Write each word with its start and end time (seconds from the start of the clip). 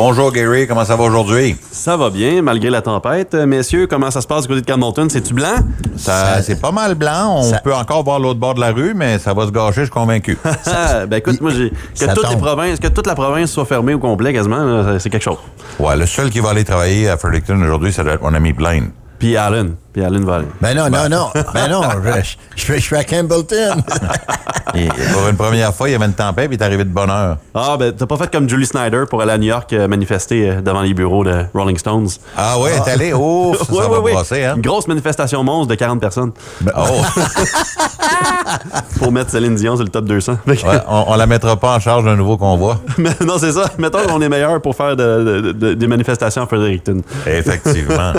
Bonjour 0.00 0.30
Gary, 0.30 0.68
comment 0.68 0.84
ça 0.84 0.94
va 0.94 1.02
aujourd'hui? 1.02 1.56
Ça 1.72 1.96
va 1.96 2.08
bien, 2.08 2.40
malgré 2.40 2.70
la 2.70 2.82
tempête. 2.82 3.34
Euh, 3.34 3.46
Messieurs, 3.46 3.88
comment 3.88 4.12
ça 4.12 4.20
se 4.20 4.28
passe 4.28 4.42
du 4.42 4.48
côté 4.48 4.60
de 4.60 4.66
Campbellton? 4.72 5.08
C'est-tu 5.10 5.34
blanc? 5.34 5.56
Ça, 5.96 6.40
c'est 6.40 6.60
pas 6.60 6.70
mal 6.70 6.94
blanc. 6.94 7.40
On 7.42 7.52
peut 7.64 7.74
encore 7.74 8.04
voir 8.04 8.20
l'autre 8.20 8.38
bord 8.38 8.54
de 8.54 8.60
la 8.60 8.70
rue, 8.70 8.94
mais 8.94 9.18
ça 9.18 9.34
va 9.34 9.44
se 9.46 9.50
gâcher, 9.50 9.80
je 9.80 9.86
suis 9.86 9.90
convaincu. 9.90 10.38
Ah, 10.66 11.04
ben 11.06 11.16
écoute, 11.16 11.40
moi, 11.40 11.50
j'ai, 11.50 11.70
que, 11.70 11.76
Ça 11.94 12.14
toutes 12.14 12.28
les 12.28 12.34
tombe. 12.36 12.42
provinces, 12.44 12.78
que 12.78 12.86
toute 12.86 13.08
la 13.08 13.16
province 13.16 13.50
soit 13.50 13.64
fermée 13.64 13.94
au 13.94 13.98
complet 13.98 14.32
quasiment, 14.32 14.62
là, 14.62 15.00
c'est 15.00 15.10
quelque 15.10 15.24
chose. 15.24 15.38
ouais, 15.80 15.96
le 15.96 16.06
seul 16.06 16.30
qui 16.30 16.38
va 16.38 16.50
aller 16.50 16.62
travailler 16.62 17.08
à 17.08 17.16
Fredericton 17.16 17.60
aujourd'hui, 17.60 17.92
ça 17.92 18.04
doit 18.04 18.12
être 18.12 18.22
mon 18.22 18.34
ami 18.34 18.52
Blaine. 18.52 18.90
Puis 19.18 19.36
Allen. 19.36 19.74
Puis 19.92 20.04
Allen 20.04 20.24
va 20.24 20.36
aller. 20.36 20.46
Ben 20.60 20.76
non, 20.76 20.88
non, 20.88 21.08
non. 21.08 21.30
Ben 21.52 21.68
non, 21.68 21.82
je, 22.04 22.36
je, 22.54 22.74
je 22.74 22.78
suis 22.78 22.94
à 22.96 23.02
Campbellton. 23.02 23.82
Et 24.74 24.86
pour 24.86 25.26
une 25.28 25.36
première 25.36 25.74
fois, 25.74 25.88
il 25.88 25.92
y 25.92 25.94
avait 25.94 26.04
une 26.04 26.12
tempête, 26.12 26.46
puis 26.48 26.56
il 26.56 26.62
est 26.62 26.64
arrivé 26.64 26.84
de 26.84 26.90
bonne 26.90 27.10
heure. 27.10 27.38
Ah, 27.54 27.76
ben 27.78 27.92
t'as 27.92 28.06
pas 28.06 28.16
fait 28.18 28.30
comme 28.30 28.48
Julie 28.48 28.66
Snyder 28.66 29.04
pour 29.10 29.22
aller 29.22 29.32
à 29.32 29.38
New 29.38 29.46
York 29.48 29.72
euh, 29.72 29.88
manifester 29.88 30.50
euh, 30.50 30.60
devant 30.60 30.82
les 30.82 30.92
bureaux 30.94 31.24
de 31.24 31.44
Rolling 31.54 31.78
Stones. 31.78 32.08
Ah 32.36 32.58
ouais, 32.60 32.78
t'es 32.84 32.90
allé? 32.92 33.12
Oh, 33.14 33.54
ça, 33.58 33.64
ça 33.64 33.72
Ouais, 33.72 33.80
va 33.80 33.88
ouais, 33.88 33.98
ouais. 33.98 34.12
brasser, 34.12 34.44
hein? 34.44 34.54
Une 34.56 34.62
grosse 34.62 34.86
manifestation 34.86 35.42
monstre 35.42 35.68
de 35.70 35.74
40 35.74 36.00
personnes 36.00 36.32
Oh, 36.76 36.78
pour 38.98 39.10
mettre 39.10 39.30
Céline 39.30 39.54
Dion 39.56 39.74
sur 39.76 39.84
le 39.84 39.90
top 39.90 40.04
200. 40.04 40.36
Fait 40.46 40.56
que- 40.56 40.66
ouais, 40.66 40.80
on, 40.86 41.04
on 41.08 41.16
la 41.16 41.26
mettra 41.26 41.56
pas 41.56 41.74
en 41.76 41.80
charge 41.80 42.04
d'un 42.04 42.16
nouveau 42.16 42.36
convoi. 42.36 42.78
Mais 42.98 43.10
non, 43.24 43.38
c'est 43.38 43.52
ça. 43.52 43.64
Mettons 43.78 44.06
qu'on 44.06 44.20
est 44.20 44.28
meilleur 44.28 44.60
pour 44.60 44.76
faire 44.76 44.94
de- 44.96 45.40
de- 45.40 45.52
de- 45.52 45.74
des 45.74 45.86
manifestations 45.86 46.42
à 46.42 46.46
Fredericton. 46.46 47.00
Effectivement. 47.26 48.12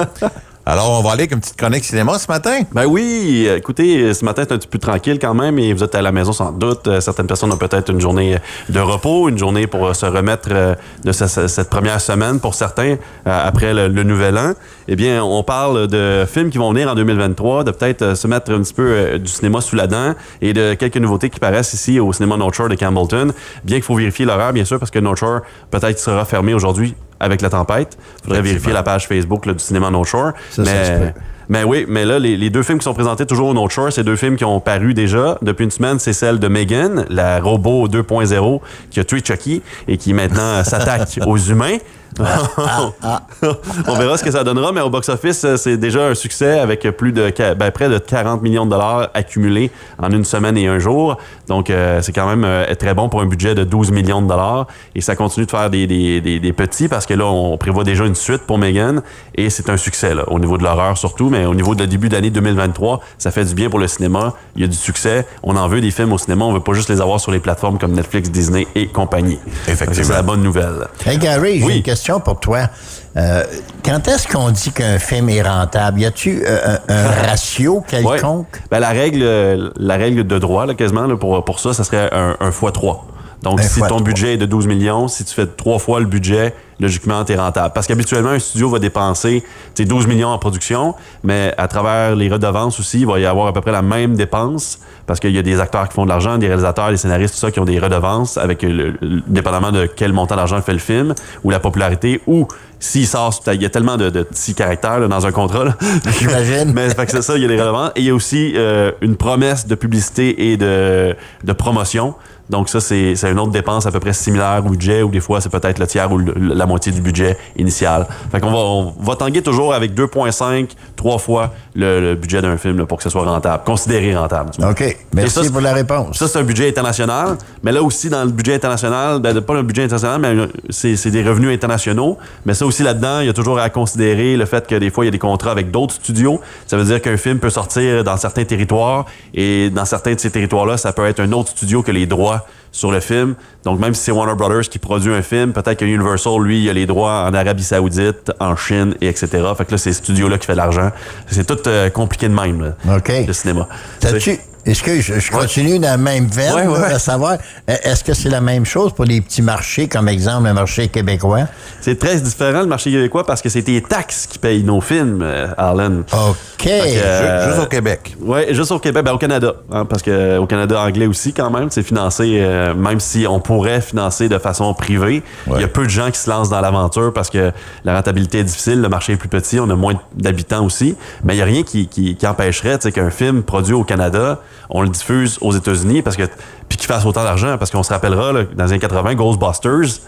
Alors, 0.72 1.00
on 1.00 1.02
va 1.02 1.14
aller 1.14 1.22
avec 1.22 1.32
une 1.32 1.40
petite 1.40 1.58
chronique 1.58 1.84
cinéma 1.84 2.20
ce 2.20 2.28
matin. 2.32 2.59
Ben 2.73 2.86
oui, 2.86 3.48
écoutez, 3.58 4.14
ce 4.14 4.23
matin 4.23 4.44
c'est 4.48 4.53
un 4.53 4.58
petit 4.59 4.67
peu 4.67 4.78
tranquille 4.78 5.17
quand 5.17 5.34
même 5.34 5.58
et 5.58 5.73
vous 5.73 5.84
êtes 5.84 5.95
à 5.95 6.02
la 6.03 6.11
maison 6.11 6.31
sans 6.31 6.52
doute. 6.52 6.88
Euh, 6.88 7.02
Certaines 7.02 7.26
personnes 7.26 7.52
ont 7.52 7.58
peut-être 7.58 7.89
une 7.92 8.00
journée 8.00 8.38
de 8.70 8.80
repos, 8.80 9.30
une 9.30 9.38
journée 9.39 9.66
pour 9.66 9.88
euh, 9.88 9.94
se 9.95 10.06
remettre 10.06 10.50
euh, 10.52 10.76
de 11.03 11.11
ce- 11.11 11.26
ce- 11.26 11.48
cette 11.48 11.72
première 11.72 12.00
semaine 12.00 12.39
pour 12.39 12.53
certains 12.53 12.98
après 13.26 13.73
le, 13.73 14.03
nouvel 14.03 14.38
an. 14.38 14.53
Eh 14.88 14.95
bien, 14.95 15.23
on 15.23 15.42
parle 15.42 15.88
de 15.88 16.23
films 16.31 16.52
qui 16.52 16.59
vont 16.59 16.72
venir 16.72 16.88
en 16.92 16.94
2023, 16.94 17.64
de 17.64 17.72
peut-être 17.72 18.14
se 18.16 18.28
mettre 18.28 18.52
un 18.52 18.61
petit 18.61 18.73
peu 18.76 19.17
du 19.17 19.28
cinéma 19.31 19.61
sous 19.61 19.76
la 19.76 19.88
dent 19.88 20.14
et 20.39 20.54
de 20.54 20.76
quelques 20.76 20.98
nouveautés 20.98 21.31
qui 21.31 21.39
paraissent 21.39 21.73
ici 21.73 22.00
au 22.00 22.14
cinéma 22.14 22.38
North 22.38 22.54
Shore 22.54 22.70
de 22.70 22.76
Campbellton. 22.76 23.33
Bien 23.64 23.78
qu'il 23.78 23.83
faut 23.83 23.95
vérifier 23.95 24.26
l'horaire, 24.26 24.54
bien 24.54 24.66
sûr, 24.66 24.78
parce 24.78 24.92
que 24.92 25.00
North 25.00 25.17
Shore 25.17 25.39
peut-être 25.72 25.98
sera 25.98 26.26
fermé 26.26 26.54
aujourd'hui 26.54 26.94
avec 27.20 27.42
la 27.42 27.50
tempête. 27.50 27.98
Faudrait 28.23 28.42
vérifier 28.42 28.73
la 28.73 28.84
page 28.84 29.08
Facebook 29.08 29.45
là, 29.45 29.53
du 29.53 29.64
cinéma 29.64 29.89
North 29.89 30.08
Shore. 30.08 30.31
Ça, 30.52 30.66
ça 30.66 30.86
se 30.86 30.92
peut. 30.92 31.20
Mais 31.50 31.64
oui, 31.64 31.86
mais 31.88 32.06
là, 32.06 32.20
les, 32.20 32.38
les 32.38 32.52
deux 32.52 32.61
films 32.61 32.78
qui 32.78 32.84
sont 32.84 32.94
présentés 32.94 33.26
toujours 33.26 33.48
au 33.48 33.53
North 33.56 33.72
Shore, 33.72 33.92
c'est 33.92 34.03
deux 34.03 34.16
films 34.16 34.36
qui 34.36 34.45
ont 34.45 34.59
paru 34.59 34.94
déjà 34.94 35.39
depuis 35.42 35.64
une 35.64 35.72
semaine. 35.72 35.98
C'est 35.98 36.14
celle 36.14 36.38
de 36.38 36.48
Megan, 36.48 37.06
la 37.09 37.39
robot 37.42 37.88
2.0 37.88 38.61
qui 38.92 39.00
a 39.00 39.03
tué 39.03 39.22
Chucky 39.23 39.64
et 39.88 39.98
qui 39.98 40.14
maintenant 40.14 40.64
s'attaque 40.64 41.20
aux 41.26 41.38
humains. 41.38 41.78
On 43.88 43.93
verra 43.95 44.17
ce 44.17 44.23
que 44.23 44.31
ça 44.31 44.43
donnera, 44.43 44.71
mais 44.71 44.81
au 44.81 44.89
box-office, 44.89 45.43
euh, 45.45 45.57
c'est 45.57 45.77
déjà 45.77 46.07
un 46.07 46.15
succès 46.15 46.59
avec 46.59 46.81
plus 46.97 47.11
de 47.11 47.31
ben, 47.55 47.71
près 47.71 47.89
de 47.89 47.97
40 47.97 48.41
millions 48.41 48.65
de 48.65 48.71
dollars 48.71 49.09
accumulés 49.13 49.71
en 49.97 50.09
une 50.11 50.25
semaine 50.25 50.57
et 50.57 50.67
un 50.67 50.80
jour. 50.80 51.17
Donc, 51.47 51.69
euh, 51.69 52.02
c'est 52.02 52.11
quand 52.11 52.27
même 52.27 52.43
euh, 52.43 52.65
très 52.75 52.93
bon 52.93 53.09
pour 53.09 53.21
un 53.21 53.25
budget 53.25 53.55
de 53.55 53.63
12 53.63 53.91
millions 53.91 54.21
de 54.21 54.27
dollars. 54.27 54.67
Et 54.95 55.02
ça 55.02 55.15
continue 55.15 55.45
de 55.45 55.52
faire 55.52 55.69
des, 55.69 55.87
des- 55.87 56.21
des- 56.21 56.39
des 56.39 56.53
petits 56.53 56.87
parce 56.87 57.05
que 57.05 57.13
là, 57.13 57.25
on 57.25 57.57
prévoit 57.57 57.83
déjà 57.83 58.05
une 58.05 58.15
suite 58.15 58.41
pour 58.43 58.57
Megan 58.57 59.02
et 59.35 59.49
c'est 59.49 59.69
un 59.69 59.77
succès 59.77 60.13
là, 60.13 60.23
au 60.27 60.39
niveau 60.39 60.57
de 60.57 60.63
l'horreur 60.63 60.97
surtout, 60.97 61.30
mais 61.30 61.45
au 61.45 61.55
niveau 61.55 61.75
de 61.75 61.85
début 61.85 62.09
d'année 62.09 62.30
2023, 62.30 63.02
ça 63.17 63.31
fait 63.31 63.45
du 63.45 63.53
bien 63.53 63.69
pour 63.69 63.80
le 63.80 63.87
cinéma. 63.87 64.33
Il 64.55 64.61
y 64.61 64.65
a 64.65 64.67
du 64.67 64.75
succès. 64.77 65.25
On 65.43 65.55
en 65.55 65.67
veut 65.67 65.81
des 65.81 65.91
films 65.91 66.11
au 66.13 66.17
cinéma. 66.17 66.45
On 66.45 66.53
veut 66.53 66.59
pas 66.59 66.73
juste 66.73 66.89
les 66.89 67.02
avoir 67.02 67.19
sur 67.19 67.31
les 67.31 67.39
plateformes 67.39 67.77
comme 67.77 67.93
Netflix, 67.93 68.30
Disney 68.30 68.67
et 68.75 68.87
compagnie. 68.87 69.39
Effectivement. 69.67 70.03
C'est 70.08 70.14
la 70.14 70.21
bonne 70.21 70.42
nouvelle. 70.42 70.87
Hey 71.05 71.17
Gary, 71.17 71.59
j'ai 71.59 71.65
Oui. 71.65 71.83
Question 71.99 72.20
pour 72.21 72.39
toi. 72.39 72.70
Euh, 73.17 73.43
quand 73.83 74.08
est-ce 74.08 74.27
qu'on 74.27 74.52
dit 74.52 74.71
qu'un 74.71 74.99
film 74.99 75.30
est 75.30 75.42
rentable? 75.42 75.99
Y 75.99 76.05
a-tu 76.05 76.43
euh, 76.45 76.77
un, 76.87 77.08
ratio 77.27 77.77
Ouais. 77.77 77.83
quelconque? 77.87 78.61
Ben, 78.71 78.80
la 78.80 78.89
règle, 78.89 79.73
la 79.76 79.98
règle 79.98 80.26
de 80.26 80.39
droit, 80.39 80.65
là, 80.65 80.76
quasiment, 80.76 81.05
là, 81.08 81.17
pour, 81.17 81.43
pour 81.43 81.60
ça, 81.60 81.73
ça 81.73 81.83
serait 81.83 82.10
un, 82.14 82.37
un 82.39 82.52
fois 82.52 82.71
3. 82.71 83.05
Donc, 83.43 83.60
Un 83.60 83.64
si 83.64 83.82
ton 83.82 83.99
budget 84.02 84.33
est 84.33 84.37
de 84.37 84.45
12 84.45 84.67
millions, 84.67 85.08
si 85.08 85.23
tu 85.23 85.33
fais 85.33 85.45
trois 85.45 85.80
fois 85.80 85.99
le 85.99 86.05
budget, 86.05 86.54
logiquement, 86.80 87.23
tu 87.26 87.34
es 87.34 87.36
rentable. 87.36 87.72
Parce 87.73 87.88
qu'habituellement, 87.88 88.30
un 88.30 88.40
studio 88.40 88.70
va 88.70 88.80
dépenser 88.80 89.44
tu 89.76 89.84
sais, 89.84 89.86
12 89.88 90.08
millions 90.08 90.30
en 90.30 90.38
production, 90.38 90.95
mais 91.23 91.54
à 91.58 91.67
travers 91.67 92.16
les 92.16 92.30
redevances 92.30 92.80
aussi, 92.80 93.00
il 93.02 93.06
va 93.08 93.20
y 93.20 93.26
avoir 93.26 93.48
à 93.48 93.54
peu 93.54 93.62
près 93.62 93.72
la 93.72 93.82
même 93.82 94.16
dépense 94.16 94.80
parce 95.06 95.20
qu'il 95.20 95.32
y 95.32 95.40
a 95.40 95.42
des 95.42 95.60
acteurs 95.60 95.90
qui 95.90 95.95
font 95.95 96.04
de 96.04 96.10
l'argent, 96.10 96.38
des 96.38 96.48
réalisateurs, 96.48 96.90
des 96.92 96.98
scénaristes, 96.98 97.34
tout 97.34 97.40
ça, 97.40 97.50
qui 97.52 97.60
ont 97.60 97.66
des 97.66 97.80
redevances 97.80 98.38
avec 98.38 98.62
le, 98.62 98.92
le- 99.02 99.22
dépendamment 99.28 99.72
de 99.72 99.88
quel 99.88 100.14
montant 100.14 100.36
d'argent 100.36 100.62
fait 100.62 100.73
le 100.73 100.78
film 100.80 101.16
ou 101.44 101.50
la 101.50 101.60
popularité 101.60 102.22
ou 102.28 102.48
s'il 102.82 103.06
sort, 103.08 103.38
il 103.48 103.61
y 103.61 103.66
a 103.66 103.70
tellement 103.70 103.98
de, 103.98 104.10
de 104.10 104.23
petits 104.23 104.54
caractères 104.56 105.00
là, 105.02 105.08
dans 105.10 105.26
un 105.26 105.32
contrat. 105.34 105.66
J'imagine. 106.20 106.72
Mais 106.73 106.90
fait 106.90 107.06
que 107.06 107.11
c'est 107.11 107.22
ça, 107.22 107.36
il 107.36 107.42
y 107.42 107.46
a 107.46 107.48
des 107.50 107.60
redevances. 107.60 107.92
Et 107.98 108.02
il 108.02 108.06
y 108.06 108.10
a 108.10 108.14
aussi 108.14 108.54
euh, 108.56 108.92
une 109.02 109.17
promesse 109.17 109.67
de 109.67 109.76
publicité 109.76 110.52
et 110.52 110.58
de, 110.58 111.14
de 111.44 111.54
promotion. 111.54 112.16
Donc 112.50 112.70
ça, 112.70 112.80
c'est 112.80 113.16
c'est 113.16 113.30
une 113.32 113.40
autre 113.40 113.52
dépense 113.52 113.86
à 113.86 113.92
peu 113.92 114.00
près 114.00 114.14
similaire 114.14 114.64
au 114.66 114.70
budget, 114.70 115.04
ou 115.04 115.10
des 115.10 115.20
fois, 115.20 115.40
c'est 115.42 115.50
peut-être 115.50 115.78
le 115.78 115.86
tiers 115.88 116.11
ou 116.11 116.17
le- 116.17 116.34
la 116.36 116.66
moitié 116.69 116.91
du 116.91 117.02
budget 117.02 117.37
initial. 117.57 118.07
Fait 118.31 118.39
qu'on 118.39 118.52
va, 118.52 118.57
on 118.57 118.93
va 118.99 119.15
tanguer 119.15 119.41
toujours 119.41 119.73
avec 119.73 119.93
2,5, 119.93 120.69
trois 120.95 121.17
fois 121.17 121.52
le, 121.75 121.99
le 121.99 122.15
budget 122.15 122.41
d'un 122.41 122.57
film 122.57 122.77
là, 122.77 122.85
pour 122.85 122.97
que 122.97 123.03
ce 123.03 123.09
soit 123.09 123.23
rentable, 123.23 123.63
considéré 123.65 124.15
rentable. 124.15 124.52
OK. 124.63 124.97
Merci 125.13 125.45
ça, 125.45 125.52
pour 125.52 125.61
la 125.61 125.73
réponse. 125.73 126.17
Ça, 126.17 126.27
c'est 126.27 126.39
un 126.39 126.43
budget 126.43 126.69
international. 126.69 127.37
Mais 127.63 127.71
là 127.71 127.81
aussi, 127.83 128.09
dans 128.09 128.24
le 128.24 128.31
budget 128.31 128.56
international, 128.56 129.19
ben, 129.19 129.41
pas 129.41 129.56
le 129.56 129.63
budget 129.63 129.83
international, 129.83 130.21
mais 130.21 130.47
c'est 130.69 130.95
c'est 130.95 131.12
des 131.12 131.24
revenus 131.24 131.53
internationaux. 131.53 132.18
Mais 132.45 132.53
ça 132.53 132.65
aussi, 132.65 132.83
là-dedans, 132.83 133.21
il 133.21 133.27
y 133.27 133.30
a 133.30 133.33
toujours 133.33 133.59
à 133.59 133.69
considérer 133.69 134.38
le 134.38 134.45
fait 134.45 134.68
que 134.68 134.75
des 134.75 134.89
fois, 134.89 135.03
il 135.03 135.07
y 135.07 135.09
a 135.09 135.12
des 135.12 135.19
contrats 135.19 135.51
avec 135.51 135.71
d'autres 135.71 135.95
studios. 135.95 136.39
Ça 136.68 136.77
veut 136.77 136.86
dire 136.86 137.01
qu'un 137.01 137.18
film 137.18 137.39
peut 137.39 137.50
sortir 137.50 138.03
dans 138.03 138.18
certains 138.18 138.45
territoires 138.45 139.06
et 139.33 139.69
dans 139.69 139.86
certains 139.86 140.13
de 140.13 140.19
ces 140.19 140.31
territoires-là, 140.31 140.77
ça 140.77 140.94
peut 140.94 141.06
être 141.06 141.19
un 141.19 141.31
autre 141.31 141.50
studio 141.50 141.81
que 141.81 141.91
les 141.91 142.06
droits 142.06 142.45
sur 142.71 142.91
le 142.91 143.00
film. 143.00 143.35
Donc, 143.65 143.80
même 143.80 143.94
si 143.94 144.03
c'est 144.03 144.12
Warner 144.12 144.35
Brothers 144.35 144.69
qui 144.69 144.80
produit 144.80 145.13
un 145.13 145.21
film, 145.21 145.53
peut-être 145.53 145.80
que 145.80 145.85
Universal, 145.85 146.41
lui, 146.41 146.63
il 146.63 146.69
a 146.69 146.74
les 146.74 146.85
droits 146.85 147.25
en 147.27 147.33
Arabie 147.33 147.63
Saoudite, 147.63 148.31
en 148.39 148.56
Chine, 148.56 148.95
et 149.01 149.07
etc. 149.07 149.27
Fait 149.57 149.65
que 149.65 149.71
là, 149.71 149.77
c'est 149.77 149.91
ce 149.94 150.00
studio-là 150.00 150.38
qui 150.38 150.45
fait 150.45 150.53
de 150.53 150.57
l'argent. 150.57 150.91
C'est 151.27 151.45
tout 151.45 151.57
euh, 151.68 151.89
compliqué 151.89 152.27
de 152.30 152.33
même, 152.33 152.62
là, 152.85 152.95
OK. 152.97 153.12
le 153.27 153.33
cinéma. 153.33 153.68
T'as-tu- 154.00 154.39
Est-ce 154.65 154.83
que 154.83 155.00
je, 155.00 155.19
je 155.19 155.31
continue 155.31 155.80
dans 155.80 155.89
la 155.89 155.97
même 155.97 156.27
veine, 156.27 156.69
Ouais, 156.69 156.83
à 156.83 157.00
savoir, 157.00 157.33
euh, 157.69 157.75
est-ce 157.83 158.03
que 158.03 158.13
c'est 158.13 158.30
la 158.30 158.42
même 158.42 158.65
chose 158.65 158.94
pour 158.94 159.06
les 159.06 159.21
petits 159.21 159.42
marchés, 159.42 159.88
comme 159.88 160.07
exemple 160.07 160.47
le 160.47 160.53
marché 160.53 160.88
québécois? 160.89 161.47
C'est 161.81 161.97
très 161.97 162.19
différent 162.19 162.62
le 162.62 162.68
marché 162.68 162.92
québécois 162.92 163.25
parce 163.25 163.42
que 163.42 163.50
c'est 163.50 163.65
les 163.68 163.81
taxes 163.81 164.27
qui 164.27 164.38
payent 164.38 164.63
nos 164.63 164.81
films, 164.81 165.21
euh, 165.24 165.48
Arlen. 165.57 166.03
OK. 166.12 166.38
que, 166.57 166.69
euh, 166.69 167.48
Juste 167.50 167.63
au 167.63 167.68
Québec. 167.68 168.15
Oui, 168.19 168.53
juste 168.53 168.71
au 168.71 168.80
Québec, 168.80 169.03
ben, 169.06 169.13
au 169.13 169.18
Canada, 169.18 169.53
hein, 169.71 169.86
parce 169.86 170.01
que 170.01 170.38
au 170.38 170.45
Canada 170.45 170.81
anglais 170.81 171.07
aussi 171.07 171.33
quand 171.33 171.50
même, 171.50 171.69
c'est 171.69 171.83
financé, 171.83 172.39
euh, 172.39 172.74
même 172.74 173.00
si 173.00 173.25
on 173.27 173.39
pourrait 173.39 173.81
financer 173.81 174.30
de 174.30 174.38
façon 174.38 174.74
privée, 174.74 175.24
il 175.48 175.62
y 175.62 175.63
a 175.63 175.68
peu 175.68 175.86
de 175.86 175.89
gens 175.89 176.12
qui 176.12 176.19
se 176.19 176.30
lancent 176.30 176.50
dans 176.50 176.62
l'aventure 176.62 177.13
parce 177.13 177.30
que 177.30 177.51
la 177.86 177.95
rentabilité 177.95 178.39
est 178.39 178.44
difficile, 178.44 178.81
le 178.81 178.89
marché 178.89 179.13
est 179.13 179.18
plus 179.18 179.30
petit, 179.30 179.59
on 179.59 179.69
a 179.69 179.75
moins 179.75 179.95
d'habitants 180.15 180.65
aussi, 180.65 180.95
mais 181.24 181.33
il 181.33 181.38
n'y 181.38 181.42
a 181.42 181.45
rien 181.45 181.63
qui, 181.63 181.88
qui, 181.88 182.15
qui 182.15 182.27
empêcherait 182.27 182.77
qu'un 182.94 183.09
film 183.09 183.44
produit 183.44 183.74
au 183.74 183.83
Canada, 183.83 184.39
on 184.69 184.81
le 184.81 184.89
diffuse 184.89 185.38
aux 185.42 185.51
États-Unis 185.51 186.01
parce 186.01 186.15
que 186.15 186.24
puis 186.68 186.77
qu'il 186.77 186.88
fasse 186.88 187.06
autant 187.06 187.24
d'argent, 187.24 187.57
parce 187.57 187.71
qu'on 187.71 187.83
se 187.83 187.89
rappellera 187.92 188.33
dans 188.33 188.63
les 188.65 188.71
années 188.71 188.80
80, 188.80 189.15
Ghostbusters. 189.15 190.01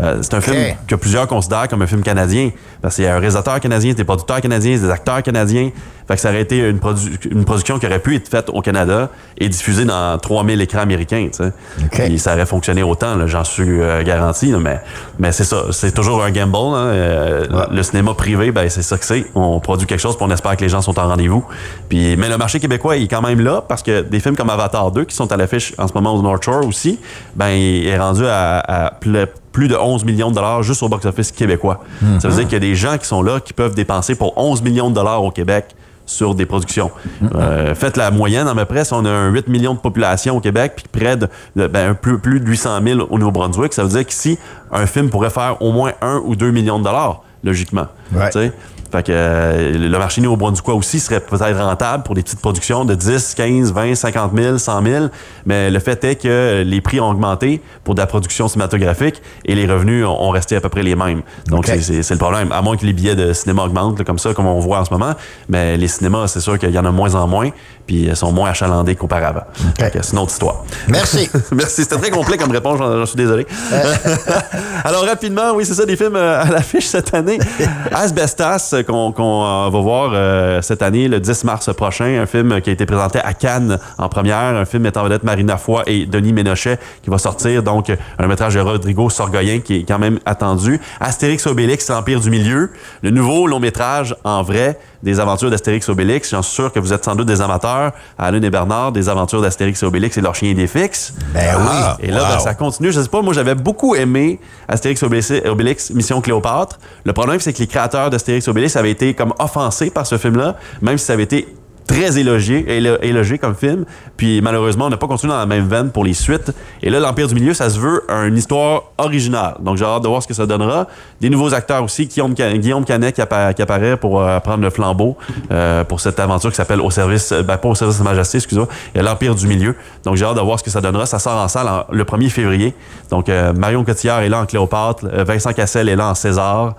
Euh, 0.00 0.18
c'est 0.22 0.34
un 0.34 0.40
film 0.40 0.56
que 0.86 0.94
plusieurs 0.94 1.26
considèrent 1.26 1.68
comme 1.68 1.82
un 1.82 1.86
film 1.86 2.02
canadien. 2.02 2.50
Parce 2.80 2.94
qu'il 2.96 3.04
y 3.04 3.06
a 3.08 3.14
un 3.16 3.18
réalisateur 3.18 3.58
canadien, 3.60 3.90
c'est 3.90 3.96
des 3.98 4.04
producteurs 4.04 4.40
canadiens, 4.40 4.76
c'est 4.76 4.84
des 4.86 4.90
acteurs 4.90 5.22
canadiens. 5.22 5.70
Fait 6.06 6.14
que 6.14 6.20
ça 6.20 6.30
aurait 6.30 6.40
été 6.40 6.58
une, 6.58 6.78
produ- 6.78 7.18
une 7.30 7.44
production 7.44 7.78
qui 7.78 7.86
aurait 7.86 7.98
pu 7.98 8.16
être 8.16 8.28
faite 8.28 8.48
au 8.50 8.62
Canada 8.62 9.10
et 9.36 9.48
diffusée 9.48 9.84
dans 9.84 10.16
3000 10.18 10.58
écrans 10.62 10.80
américains. 10.80 11.28
tu 11.30 11.38
sais. 11.44 11.52
OK. 11.84 12.02
Puis 12.06 12.18
ça 12.18 12.32
aurait 12.34 12.46
fonctionné 12.46 12.82
autant, 12.82 13.26
j'en 13.26 13.44
suis 13.44 13.80
euh, 13.82 14.02
garanti. 14.04 14.50
là, 14.50 14.58
mais 14.58 14.80
mais 15.18 15.32
c'est 15.32 15.44
ça, 15.44 15.64
c'est 15.72 15.92
toujours 15.92 16.22
un 16.24 16.30
gamble. 16.30 16.56
hein, 16.56 16.76
euh, 16.86 17.46
Le 17.70 17.82
cinéma 17.82 18.14
privé, 18.14 18.52
ben, 18.52 18.70
c'est 18.70 18.82
ça 18.82 18.96
que 18.96 19.04
c'est. 19.04 19.26
On 19.34 19.60
produit 19.60 19.86
quelque 19.86 20.00
chose 20.00 20.16
puis 20.16 20.24
on 20.26 20.30
espère 20.30 20.56
que 20.56 20.62
les 20.62 20.68
gens 20.70 20.80
sont 20.80 20.98
en 20.98 21.08
rendez-vous. 21.08 21.44
Puis, 21.90 22.16
mais 22.16 22.28
le 22.28 22.38
marché 22.38 22.58
québécois 22.60 22.96
il 22.96 23.04
est 23.04 23.08
quand 23.08 23.20
même 23.22 23.40
là 23.40 23.62
parce 23.68 23.82
que 23.82 24.00
des 24.00 24.20
films 24.20 24.36
comme 24.36 24.48
Avatar 24.50 24.90
2 24.92 25.04
qui 25.04 25.14
sont 25.16 25.30
à 25.30 25.36
l'affiche 25.36 25.74
en 25.76 25.88
ce 25.88 25.92
moment 25.92 26.14
au 26.14 26.22
North 26.22 26.42
Shore 26.42 26.64
aussi, 26.66 26.98
ben, 27.34 27.48
il 27.50 27.86
est 27.86 27.98
rendu 27.98 28.24
à, 28.26 28.60
à 28.60 28.92
ple- 28.98 29.26
plus 29.58 29.66
de 29.66 29.74
11 29.74 30.04
millions 30.04 30.30
de 30.30 30.36
dollars 30.36 30.62
juste 30.62 30.84
au 30.84 30.88
box-office 30.88 31.32
québécois. 31.32 31.80
Ça 32.20 32.28
veut 32.28 32.34
dire 32.36 32.44
qu'il 32.44 32.52
y 32.52 32.56
a 32.56 32.60
des 32.60 32.76
gens 32.76 32.96
qui 32.96 33.06
sont 33.06 33.22
là 33.22 33.40
qui 33.40 33.52
peuvent 33.52 33.74
dépenser 33.74 34.14
pour 34.14 34.38
11 34.38 34.62
millions 34.62 34.88
de 34.88 34.94
dollars 34.94 35.24
au 35.24 35.32
Québec 35.32 35.74
sur 36.06 36.36
des 36.36 36.46
productions. 36.46 36.92
Euh, 37.34 37.74
faites 37.74 37.96
la 37.96 38.12
moyenne, 38.12 38.46
peu 38.54 38.64
près, 38.66 38.84
si 38.84 38.92
on 38.92 39.04
a 39.04 39.10
un 39.10 39.30
8 39.30 39.48
millions 39.48 39.74
de 39.74 39.80
population 39.80 40.36
au 40.36 40.40
Québec, 40.40 40.74
puis 40.76 40.84
près 40.92 41.16
de, 41.16 41.28
ben, 41.66 41.94
plus 41.94 42.38
de 42.38 42.46
800 42.46 42.78
000 42.84 43.00
au 43.10 43.18
Nouveau-Brunswick, 43.18 43.72
ça 43.72 43.82
veut 43.82 43.88
dire 43.88 44.06
qu'ici, 44.06 44.38
un 44.70 44.86
film 44.86 45.10
pourrait 45.10 45.30
faire 45.30 45.60
au 45.60 45.72
moins 45.72 45.90
1 46.02 46.22
ou 46.24 46.36
2 46.36 46.52
millions 46.52 46.78
de 46.78 46.84
dollars, 46.84 47.24
logiquement. 47.42 47.88
Ouais. 48.12 48.30
tu 48.30 48.38
sais? 48.38 48.52
Fait 48.90 49.02
que 49.02 49.12
euh, 49.14 49.72
le 49.76 49.98
marché 49.98 50.22
néo-brunswickois 50.22 50.72
aussi 50.72 50.98
serait 50.98 51.20
peut-être 51.20 51.58
rentable 51.62 52.04
pour 52.04 52.14
des 52.14 52.22
petites 52.22 52.40
productions 52.40 52.86
de 52.86 52.94
10, 52.94 53.34
15, 53.34 53.70
20, 53.74 53.94
50 53.94 54.32
000, 54.34 54.56
100 54.56 54.82
000. 54.82 55.04
Mais 55.44 55.70
le 55.70 55.78
fait 55.78 56.02
est 56.04 56.16
que 56.16 56.62
les 56.64 56.80
prix 56.80 56.98
ont 56.98 57.10
augmenté 57.10 57.60
pour 57.84 57.94
de 57.94 58.00
la 58.00 58.06
production 58.06 58.48
cinématographique 58.48 59.20
et 59.44 59.54
les 59.54 59.66
revenus 59.66 60.06
ont, 60.06 60.18
ont 60.22 60.30
resté 60.30 60.56
à 60.56 60.62
peu 60.62 60.70
près 60.70 60.82
les 60.82 60.96
mêmes. 60.96 61.20
Donc, 61.48 61.66
c'est- 61.66 62.10
le 62.10 62.16
problème. 62.16 62.50
À 62.50 62.62
moins 62.62 62.78
que 62.78 62.86
les 62.86 62.94
billets 62.94 63.14
de 63.14 63.34
cinéma 63.34 63.64
augmentent, 63.64 63.98
là, 63.98 64.06
comme 64.06 64.18
ça, 64.18 64.32
comme 64.32 64.46
on 64.46 64.58
voit 64.58 64.80
en 64.80 64.86
ce 64.86 64.90
moment. 64.90 65.12
Mais 65.50 65.76
les 65.76 65.88
cinémas, 65.88 66.26
c'est 66.26 66.40
sûr 66.40 66.58
qu'il 66.58 66.70
y 66.70 66.78
en 66.78 66.84
a 66.86 66.88
de 66.88 66.94
moins 66.94 67.14
en 67.14 67.26
moins, 67.28 67.50
puis 67.86 68.04
ils 68.06 68.16
sont 68.16 68.32
moins 68.32 68.48
achalandés 68.48 68.96
qu'auparavant. 68.96 69.42
C'est 69.78 70.12
une 70.14 70.18
autre 70.18 70.32
histoire. 70.32 70.64
Merci. 70.88 71.28
Merci, 71.52 71.82
c'était 71.82 71.98
très 71.98 72.10
complet 72.10 72.38
comme 72.38 72.52
réponse, 72.52 72.78
j'en 72.78 73.04
suis 73.04 73.16
désolé. 73.16 73.46
Alors 74.84 75.04
rapidement, 75.04 75.52
oui, 75.54 75.66
c'est 75.66 75.74
ça, 75.74 75.84
des 75.84 75.96
films 75.96 76.16
euh, 76.16 76.40
à 76.42 76.46
l'affiche 76.50 76.86
cette 76.86 77.12
année. 77.12 77.38
Asbestas, 78.00 78.74
euh, 78.74 78.84
qu'on 78.84 79.12
euh, 79.12 79.70
va 79.70 79.80
voir 79.80 80.12
euh, 80.14 80.62
cette 80.62 80.82
année, 80.82 81.08
le 81.08 81.18
10 81.18 81.42
mars 81.42 81.74
prochain, 81.74 82.20
un 82.22 82.26
film 82.26 82.60
qui 82.60 82.70
a 82.70 82.72
été 82.72 82.86
présenté 82.86 83.18
à 83.18 83.34
Cannes 83.34 83.80
en 83.98 84.08
première, 84.08 84.36
un 84.36 84.64
film 84.64 84.84
mettant 84.84 85.00
en 85.00 85.04
vedette 85.04 85.24
Marina 85.24 85.56
Foy 85.56 85.82
et 85.88 86.06
Denis 86.06 86.32
Ménochet 86.32 86.78
qui 87.02 87.10
va 87.10 87.18
sortir, 87.18 87.64
donc 87.64 87.90
un 88.20 88.26
métrage 88.28 88.54
de 88.54 88.60
Rodrigo 88.60 89.10
Sorgoyen 89.10 89.58
qui 89.58 89.80
est 89.80 89.82
quand 89.82 89.98
même 89.98 90.20
attendu. 90.26 90.80
Astérix 91.00 91.44
Obélix, 91.48 91.90
l'Empire 91.90 92.20
du 92.20 92.30
Milieu, 92.30 92.70
le 93.02 93.10
nouveau 93.10 93.48
long 93.48 93.58
métrage 93.58 94.14
en 94.22 94.44
vrai 94.44 94.78
des 95.02 95.20
aventures 95.20 95.50
d'Astérix 95.50 95.88
Obélix. 95.88 96.30
J'en 96.30 96.42
suis 96.42 96.54
sûr 96.54 96.72
que 96.72 96.80
vous 96.80 96.92
êtes 96.92 97.04
sans 97.04 97.14
doute 97.14 97.26
des 97.26 97.40
amateurs, 97.40 97.92
Alain 98.18 98.42
et 98.42 98.50
Bernard, 98.50 98.92
des 98.92 99.08
aventures 99.08 99.40
d'Astérix 99.40 99.82
et 99.82 99.86
Obélix 99.86 100.16
et 100.16 100.20
leur 100.20 100.34
chien 100.34 100.54
des 100.54 100.66
fixes. 100.66 101.14
Ben 101.34 101.56
oui. 101.58 101.66
Ah, 101.68 101.96
Et 102.00 102.08
là, 102.08 102.22
wow. 102.22 102.28
ben, 102.34 102.38
ça 102.40 102.54
continue. 102.54 102.92
Je 102.92 103.00
sais 103.00 103.08
pas, 103.08 103.22
moi, 103.22 103.32
j'avais 103.34 103.54
beaucoup 103.54 103.94
aimé 103.94 104.40
Astérix 104.68 105.02
Obélix, 105.02 105.32
Obélix, 105.46 105.90
Mission 105.90 106.20
Cléopâtre. 106.20 106.78
Le 107.04 107.12
problème, 107.12 107.40
c'est 107.40 107.52
que 107.52 107.58
les 107.58 107.66
créateurs 107.66 108.10
d'Astérix 108.10 108.48
Obélix 108.48 108.76
avaient 108.76 108.90
été 108.90 109.14
comme 109.14 109.32
offensés 109.38 109.90
par 109.90 110.06
ce 110.06 110.18
film-là, 110.18 110.56
même 110.82 110.98
si 110.98 111.06
ça 111.06 111.12
avait 111.14 111.22
été 111.24 111.48
très 111.88 112.18
élogié, 112.18 112.64
élo- 112.68 113.38
comme 113.40 113.56
film. 113.56 113.84
Puis 114.16 114.40
malheureusement, 114.40 114.86
on 114.86 114.90
n'a 114.90 114.96
pas 114.96 115.08
continué 115.08 115.32
dans 115.32 115.38
la 115.40 115.46
même 115.46 115.66
veine 115.66 115.90
pour 115.90 116.04
les 116.04 116.14
suites. 116.14 116.52
Et 116.82 116.90
là, 116.90 117.00
l'Empire 117.00 117.26
du 117.26 117.34
Milieu, 117.34 117.54
ça 117.54 117.68
se 117.70 117.78
veut 117.80 118.02
une 118.08 118.36
histoire 118.36 118.82
originale. 118.98 119.56
Donc 119.60 119.76
j'ai 119.78 119.84
hâte 119.84 120.02
de 120.02 120.08
voir 120.08 120.22
ce 120.22 120.28
que 120.28 120.34
ça 120.34 120.46
donnera. 120.46 120.86
Des 121.20 121.30
nouveaux 121.30 121.52
acteurs 121.54 121.82
aussi. 121.82 122.06
Guillaume, 122.06 122.34
Ca- 122.36 122.56
Guillaume 122.56 122.84
Canet 122.84 123.14
qui, 123.14 123.20
appa- 123.22 123.52
qui 123.54 123.62
apparaît 123.62 123.96
pour 123.96 124.20
euh, 124.22 124.38
prendre 124.40 124.62
le 124.62 124.70
flambeau 124.70 125.16
euh, 125.50 125.82
pour 125.84 126.00
cette 126.00 126.20
aventure 126.20 126.50
qui 126.50 126.56
s'appelle 126.56 126.80
Au 126.80 126.90
service, 126.90 127.32
euh, 127.32 127.42
ben, 127.42 127.56
pas 127.56 127.68
au 127.68 127.74
service 127.74 127.98
de 127.98 128.04
Sa 128.04 128.08
Majesté, 128.08 128.38
excusez-moi, 128.38 128.68
il 128.94 128.98
y 128.98 129.00
a 129.00 129.02
l'Empire 129.02 129.34
du 129.34 129.46
Milieu. 129.48 129.74
Donc 130.04 130.16
j'ai 130.16 130.24
hâte 130.24 130.36
de 130.36 130.40
voir 130.42 130.58
ce 130.58 130.64
que 130.64 130.70
ça 130.70 130.80
donnera. 130.80 131.06
Ça 131.06 131.18
sort 131.18 131.36
en 131.40 131.48
salle 131.48 131.66
en- 131.68 131.84
le 131.90 132.04
1er 132.04 132.28
février. 132.28 132.74
Donc 133.10 133.28
euh, 133.28 133.52
Marion 133.54 133.82
Cotillard 133.84 134.20
est 134.20 134.28
là 134.28 134.40
en 134.40 134.46
Cléopâtre, 134.46 135.06
Vincent 135.26 135.52
Cassel 135.52 135.88
est 135.88 135.96
là 135.96 136.08
en 136.10 136.14
César. 136.14 136.74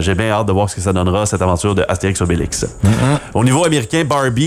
J'ai 0.00 0.14
bien 0.14 0.30
hâte 0.30 0.46
de 0.46 0.52
voir 0.52 0.68
ce 0.68 0.74
que 0.76 0.82
ça 0.82 0.92
donnera, 0.92 1.24
cette 1.24 1.40
aventure 1.40 1.74
de 1.74 1.82
Astérix 1.88 2.20
Obélix. 2.20 2.66
Au 3.32 3.42
niveau 3.42 3.64
américain, 3.64 4.04
Barbie, 4.04 4.41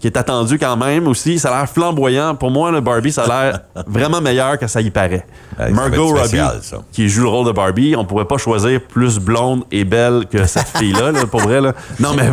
qui 0.00 0.06
est 0.06 0.16
attendu 0.16 0.58
quand 0.58 0.76
même 0.76 1.06
aussi. 1.06 1.38
Ça 1.38 1.50
a 1.54 1.58
l'air 1.60 1.68
flamboyant. 1.68 2.34
Pour 2.34 2.50
moi, 2.50 2.70
le 2.70 2.80
Barbie, 2.80 3.12
ça 3.12 3.22
a 3.24 3.26
l'air 3.50 3.60
vraiment 3.86 4.20
meilleur 4.20 4.58
que 4.58 4.66
ça 4.66 4.80
y 4.80 4.90
paraît. 4.90 5.26
Ouais, 5.58 5.66
ça 5.68 5.70
Margot 5.70 6.08
Robbie, 6.08 6.36
ça. 6.62 6.78
qui 6.92 7.08
joue 7.08 7.22
le 7.22 7.28
rôle 7.28 7.46
de 7.46 7.52
Barbie, 7.52 7.94
on 7.96 8.04
pourrait 8.04 8.26
pas 8.26 8.36
choisir 8.36 8.80
plus 8.82 9.18
blonde 9.18 9.64
et 9.70 9.84
belle 9.84 10.26
que 10.30 10.44
cette 10.46 10.68
fille-là, 10.76 11.12
là, 11.12 11.26
pour 11.26 11.40
vrai. 11.40 11.60
Là. 11.60 11.72
Non, 11.98 12.10
mais 12.14 12.30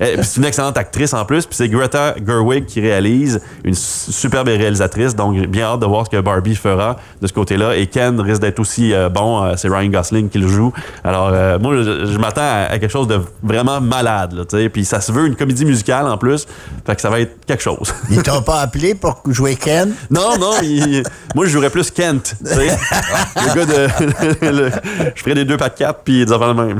eh, 0.00 0.22
c'est 0.22 0.38
une 0.40 0.46
excellente 0.46 0.76
actrice 0.76 1.14
en 1.14 1.24
plus. 1.24 1.46
Puis 1.46 1.56
c'est 1.56 1.68
Greta 1.68 2.14
Gerwig 2.26 2.66
qui 2.66 2.80
réalise, 2.80 3.40
une 3.64 3.74
su- 3.74 4.12
superbe 4.12 4.48
réalisatrice. 4.48 5.14
Donc, 5.16 5.36
bien 5.46 5.66
hâte 5.66 5.80
de 5.80 5.86
voir 5.86 6.04
ce 6.06 6.10
que 6.10 6.20
Barbie 6.20 6.54
fera 6.56 6.96
de 7.22 7.26
ce 7.26 7.32
côté-là. 7.32 7.76
Et 7.76 7.86
Ken 7.86 8.20
risque 8.20 8.40
d'être 8.42 8.58
aussi 8.60 8.92
euh, 8.92 9.08
bon. 9.08 9.42
Euh, 9.44 9.54
c'est 9.56 9.68
Ryan 9.68 9.90
Gosling 9.90 10.28
qui 10.28 10.38
le 10.38 10.48
joue. 10.48 10.72
Alors, 11.04 11.30
euh, 11.32 11.58
moi, 11.58 11.76
je, 11.76 12.06
je 12.06 12.18
m'attends 12.18 12.40
à, 12.42 12.66
à 12.72 12.78
quelque 12.78 12.90
chose 12.92 13.08
de 13.08 13.20
vraiment 13.42 13.80
malade. 13.80 14.32
Là, 14.32 14.44
puis 14.72 14.84
ça 14.84 15.00
se 15.00 15.12
veut 15.12 15.26
une 15.26 15.36
comédie 15.36 15.64
musicale 15.64 16.06
en 16.06 16.18
plus. 16.18 16.46
Fait 16.86 16.94
que 16.94 17.00
ça 17.02 17.10
va 17.10 17.18
être 17.20 17.44
quelque 17.46 17.62
chose. 17.62 17.92
Ils 18.10 18.22
t'ont 18.22 18.42
pas 18.42 18.60
appelé 18.60 18.94
pour 18.94 19.20
jouer 19.26 19.56
Ken? 19.56 19.92
Non, 20.10 20.38
non, 20.38 20.52
il- 20.62 21.02
moi 21.34 21.44
je 21.46 21.50
jouerais 21.50 21.70
plus 21.70 21.90
Kent. 21.90 22.34
le 22.42 23.54
gars 23.54 23.66
de. 23.66 24.46
le- 24.50 24.70
je 25.14 25.20
ferais 25.22 25.34
des 25.34 25.44
deux 25.44 25.56
pas 25.56 25.68
de 25.68 25.74
quatre 25.74 26.00
puis 26.04 26.24
des 26.24 26.32
affaires 26.32 26.54
de 26.54 26.62
même. 26.62 26.78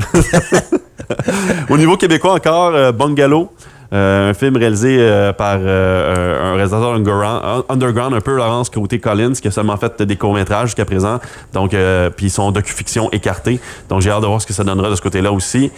Au 1.69 1.77
niveau 1.77 1.97
québécois 1.97 2.33
encore, 2.33 2.73
euh, 2.73 2.91
Bungalow. 2.91 3.51
Euh, 3.93 4.31
un 4.31 4.33
film 4.33 4.57
réalisé 4.57 4.97
euh, 4.99 5.31
par 5.33 5.57
euh, 5.59 6.51
un 6.51 6.55
réalisateur 6.55 6.93
underground, 6.93 8.13
un 8.13 8.21
peu 8.21 8.35
Laurence 8.35 8.69
Côté 8.69 8.99
Collins, 8.99 9.33
qui 9.33 9.47
a 9.47 9.51
seulement 9.51 9.77
fait 9.77 10.01
des 10.01 10.15
courts-métrages 10.15 10.69
jusqu'à 10.69 10.85
présent. 10.85 11.19
Donc, 11.53 11.75
puis 12.15 12.29
son 12.29 12.51
docu-fiction 12.51 13.09
écarté. 13.11 13.59
Donc, 13.89 14.01
j'ai 14.01 14.09
hâte 14.09 14.21
de 14.21 14.27
voir 14.27 14.41
ce 14.41 14.47
que 14.47 14.53
ça 14.53 14.63
donnera 14.63 14.89
de 14.89 14.95
ce 14.95 15.01
côté-là 15.01 15.31
aussi. 15.31 15.71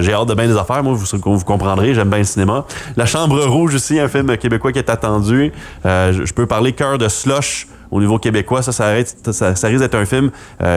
J'ai 0.00 0.12
hâte 0.12 0.28
de 0.28 0.34
bien 0.34 0.46
des 0.46 0.56
affaires. 0.56 0.82
Moi, 0.82 0.94
vous, 0.94 1.36
vous 1.36 1.44
comprendrez, 1.44 1.94
j'aime 1.94 2.08
bien 2.08 2.18
le 2.18 2.24
cinéma. 2.24 2.64
La 2.96 3.06
Chambre 3.06 3.44
Rouge 3.44 3.74
aussi, 3.74 3.98
un 3.98 4.08
film 4.08 4.36
québécois 4.36 4.72
qui 4.72 4.78
est 4.78 4.90
attendu. 4.90 5.52
Je, 5.84 6.32
peux 6.32 6.46
parler 6.46 6.72
Cœur 6.72 6.98
de 6.98 7.08
Slush 7.08 7.68
au 7.90 8.00
niveau 8.00 8.18
québécois. 8.18 8.62
Ça, 8.62 8.72
ça, 8.72 8.94
ça, 9.32 9.54
ça 9.54 9.68
risque 9.68 9.80
d'être 9.80 9.94
un 9.94 10.06
film 10.06 10.30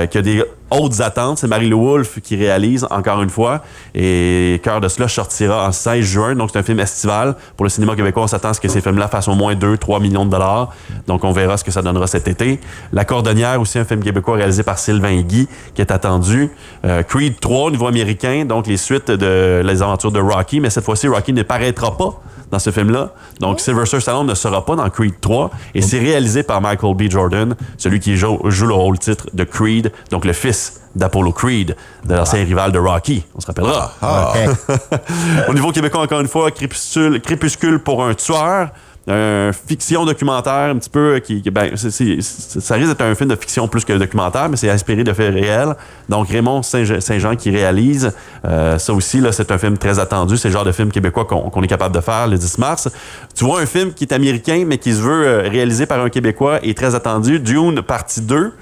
qui 0.09 0.17
a 0.17 0.21
des 0.21 0.43
hautes 0.71 1.01
attentes. 1.01 1.39
C'est 1.39 1.47
Marie-Lou 1.47 1.81
Wolfe 1.83 2.19
qui 2.21 2.35
réalise, 2.35 2.85
encore 2.89 3.21
une 3.21 3.29
fois. 3.29 3.63
Et 3.93 4.59
Cœur 4.63 4.81
de 4.81 4.87
Slush 4.87 5.13
sortira 5.13 5.67
en 5.67 5.71
16 5.71 6.03
juin. 6.03 6.35
Donc, 6.35 6.49
c'est 6.51 6.59
un 6.59 6.63
film 6.63 6.79
estival. 6.79 7.35
Pour 7.55 7.65
le 7.65 7.69
cinéma 7.69 7.95
québécois, 7.95 8.23
on 8.23 8.27
s'attend 8.27 8.49
à 8.49 8.53
ce 8.53 8.61
que 8.61 8.67
ces 8.67 8.81
films-là 8.81 9.07
fassent 9.07 9.27
au 9.27 9.35
moins 9.35 9.53
2-3 9.55 10.01
millions 10.01 10.25
de 10.25 10.31
dollars. 10.31 10.73
Donc, 11.07 11.23
on 11.23 11.31
verra 11.31 11.57
ce 11.57 11.63
que 11.63 11.71
ça 11.71 11.81
donnera 11.81 12.07
cet 12.07 12.27
été. 12.27 12.59
La 12.91 13.05
Cordonnière, 13.05 13.59
aussi 13.59 13.79
un 13.79 13.85
film 13.85 14.03
québécois 14.03 14.35
réalisé 14.35 14.63
par 14.63 14.79
Sylvain 14.79 15.21
Guy, 15.21 15.47
qui 15.73 15.81
est 15.81 15.91
attendu. 15.91 16.51
Euh, 16.85 17.03
Creed 17.03 17.39
3 17.39 17.65
au 17.65 17.71
niveau 17.71 17.87
américain. 17.87 18.45
Donc, 18.45 18.67
les 18.67 18.77
suites 18.77 19.11
de 19.11 19.61
Les 19.63 19.81
aventures 19.81 20.11
de 20.11 20.19
Rocky. 20.19 20.59
Mais 20.59 20.69
cette 20.69 20.85
fois-ci, 20.85 21.07
Rocky 21.07 21.33
ne 21.33 21.43
paraîtra 21.43 21.95
pas 21.97 22.21
dans 22.51 22.59
ce 22.59 22.71
film-là. 22.71 23.11
Donc, 23.39 23.59
Sylvester 23.59 23.99
Stallone 23.99 24.27
ne 24.27 24.35
sera 24.35 24.65
pas 24.65 24.75
dans 24.75 24.89
Creed 24.89 25.15
3 25.19 25.51
et 25.73 25.81
c'est 25.81 25.99
réalisé 25.99 26.43
par 26.43 26.61
Michael 26.61 26.95
B. 26.95 27.09
Jordan, 27.09 27.55
celui 27.77 27.99
qui 27.99 28.15
joue, 28.15 28.39
joue 28.45 28.67
le 28.67 28.73
rôle 28.73 28.99
titre 28.99 29.27
de 29.33 29.43
Creed, 29.43 29.91
donc 30.11 30.25
le 30.25 30.33
fils 30.33 30.54
d'Apollo 30.95 31.31
Creed, 31.33 31.75
de 32.05 32.13
l'ancien 32.15 32.43
rival 32.43 32.71
de 32.71 32.79
Rocky, 32.79 33.25
on 33.35 33.41
se 33.41 33.47
rappellera. 33.47 33.91
OK. 34.01 34.79
Au 35.49 35.53
niveau 35.53 35.71
québécois, 35.71 36.01
encore 36.01 36.21
une 36.21 36.27
fois, 36.27 36.51
Crépuscule, 36.51 37.19
Crépuscule 37.21 37.79
pour 37.79 38.03
un 38.03 38.13
tueur. 38.13 38.69
Un 39.07 39.51
fiction 39.53 40.03
documentaire 40.03 40.71
un 40.71 40.77
petit 40.79 40.89
peu 40.89 41.19
qui, 41.19 41.39
qui- 41.43 41.51
ben, 41.51 41.75
ça 41.77 42.73
risque 42.73 42.87
d'être 42.87 43.01
un 43.03 43.13
film 43.13 43.29
de 43.29 43.35
fiction 43.35 43.67
plus 43.67 43.85
que 43.85 43.93
documentaire 43.93 44.49
mais 44.49 44.57
c'est 44.57 44.67
inspiré 44.71 45.03
de 45.03 45.13
faits 45.13 45.31
réels. 45.31 45.75
Donc 46.09 46.27
Raymond 46.29 46.63
Saint- 46.63 46.99
Saint-Jean 46.99 47.35
qui 47.35 47.51
réalise 47.51 48.11
euh, 48.45 48.79
ça 48.79 48.93
aussi 48.93 49.19
là 49.21 49.31
c'est 49.31 49.51
un 49.51 49.59
film 49.59 49.77
très 49.77 49.99
attendu. 49.99 50.37
C'est 50.37 50.47
le 50.47 50.53
genre 50.55 50.63
de 50.65 50.71
film 50.71 50.91
québécois 50.91 51.25
qu'on 51.25 51.61
est 51.61 51.67
capable 51.67 51.93
de 51.93 52.01
faire 52.01 52.25
le 52.27 52.35
10 52.35 52.57
mars. 52.57 52.89
Tu 53.35 53.45
vois 53.45 53.59
un 53.61 53.67
film 53.67 53.93
qui 53.93 54.05
est 54.05 54.11
américain 54.11 54.63
mais 54.65 54.79
qui 54.79 54.91
se 54.91 55.01
veut 55.03 55.27
euh, 55.27 55.49
réalisé 55.49 55.85
par 55.85 55.99
un 55.99 56.09
québécois 56.09 56.57
et 56.63 56.73
très 56.73 56.95
attendu. 56.95 57.39
Dune 57.39 57.83
partie 57.83 58.21
2 58.21 58.53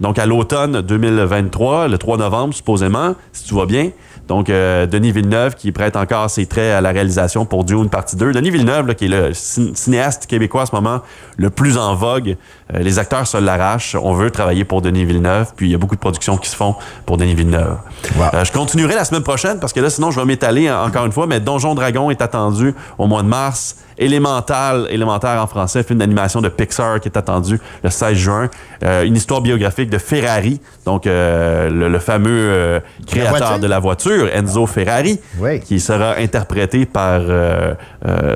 donc 0.00 0.18
à 0.18 0.26
l'automne 0.26 0.80
2023, 0.82 1.88
le 1.88 1.98
3 1.98 2.16
novembre 2.18 2.54
supposément, 2.54 3.14
si 3.32 3.44
tu 3.44 3.54
vois 3.54 3.66
bien. 3.66 3.90
Donc 4.28 4.48
euh, 4.48 4.86
Denis 4.86 5.10
Villeneuve 5.10 5.56
qui 5.56 5.72
prête 5.72 5.96
encore 5.96 6.30
ses 6.30 6.46
traits 6.46 6.72
à 6.72 6.80
la 6.80 6.90
réalisation 6.90 7.44
pour 7.46 7.64
Dune 7.64 7.88
partie 7.88 8.14
2. 8.16 8.32
Denis 8.32 8.50
Villeneuve 8.50 8.86
là, 8.86 8.94
qui 8.94 9.06
est 9.06 9.08
le 9.08 9.30
cin- 9.32 9.74
cinéaste 9.74 10.26
québécois 10.26 10.62
en 10.62 10.66
ce 10.66 10.74
moment 10.74 11.00
le 11.36 11.50
plus 11.50 11.76
en 11.76 11.96
vogue. 11.96 12.36
Euh, 12.72 12.78
les 12.78 12.98
acteurs 13.00 13.26
se 13.26 13.36
l'arrachent. 13.38 13.96
On 14.00 14.12
veut 14.12 14.30
travailler 14.30 14.64
pour 14.64 14.82
Denis 14.82 15.04
Villeneuve. 15.04 15.52
Puis 15.56 15.68
il 15.68 15.72
y 15.72 15.74
a 15.74 15.78
beaucoup 15.78 15.96
de 15.96 16.00
productions 16.00 16.36
qui 16.36 16.48
se 16.48 16.54
font 16.54 16.76
pour 17.06 17.16
Denis 17.16 17.34
Villeneuve. 17.34 17.78
Wow. 18.16 18.26
Euh, 18.34 18.44
je 18.44 18.52
continuerai 18.52 18.94
la 18.94 19.04
semaine 19.04 19.24
prochaine 19.24 19.58
parce 19.58 19.72
que 19.72 19.80
là 19.80 19.90
sinon 19.90 20.12
je 20.12 20.20
vais 20.20 20.26
m'étaler 20.26 20.70
en- 20.70 20.84
encore 20.86 21.06
une 21.06 21.12
fois. 21.12 21.26
Mais 21.26 21.40
Donjon 21.40 21.74
Dragon 21.74 22.08
est 22.10 22.22
attendu 22.22 22.72
au 22.98 23.06
mois 23.08 23.22
de 23.22 23.28
mars. 23.28 23.76
Élémental, 24.00 24.86
élémentaire 24.90 25.40
en 25.42 25.46
français, 25.46 25.82
film 25.82 25.98
d'animation 25.98 26.40
de 26.40 26.48
Pixar 26.48 26.98
qui 27.00 27.08
est 27.08 27.16
attendu 27.18 27.60
le 27.84 27.90
16 27.90 28.14
juin. 28.16 28.48
Euh, 28.82 29.02
une 29.04 29.14
histoire 29.14 29.40
biographique 29.42 29.90
de 29.90 29.98
Ferrari, 29.98 30.60
donc 30.86 31.06
euh, 31.06 31.68
le, 31.68 31.88
le 31.88 31.98
fameux 31.98 32.30
euh, 32.30 32.80
créateur 33.06 33.58
de 33.58 33.66
la 33.66 33.78
voiture, 33.78 34.28
Enzo 34.34 34.66
Ferrari, 34.66 35.20
Oui. 35.38 35.60
qui 35.60 35.78
sera 35.80 36.16
interprété 36.16 36.86
par 36.86 37.20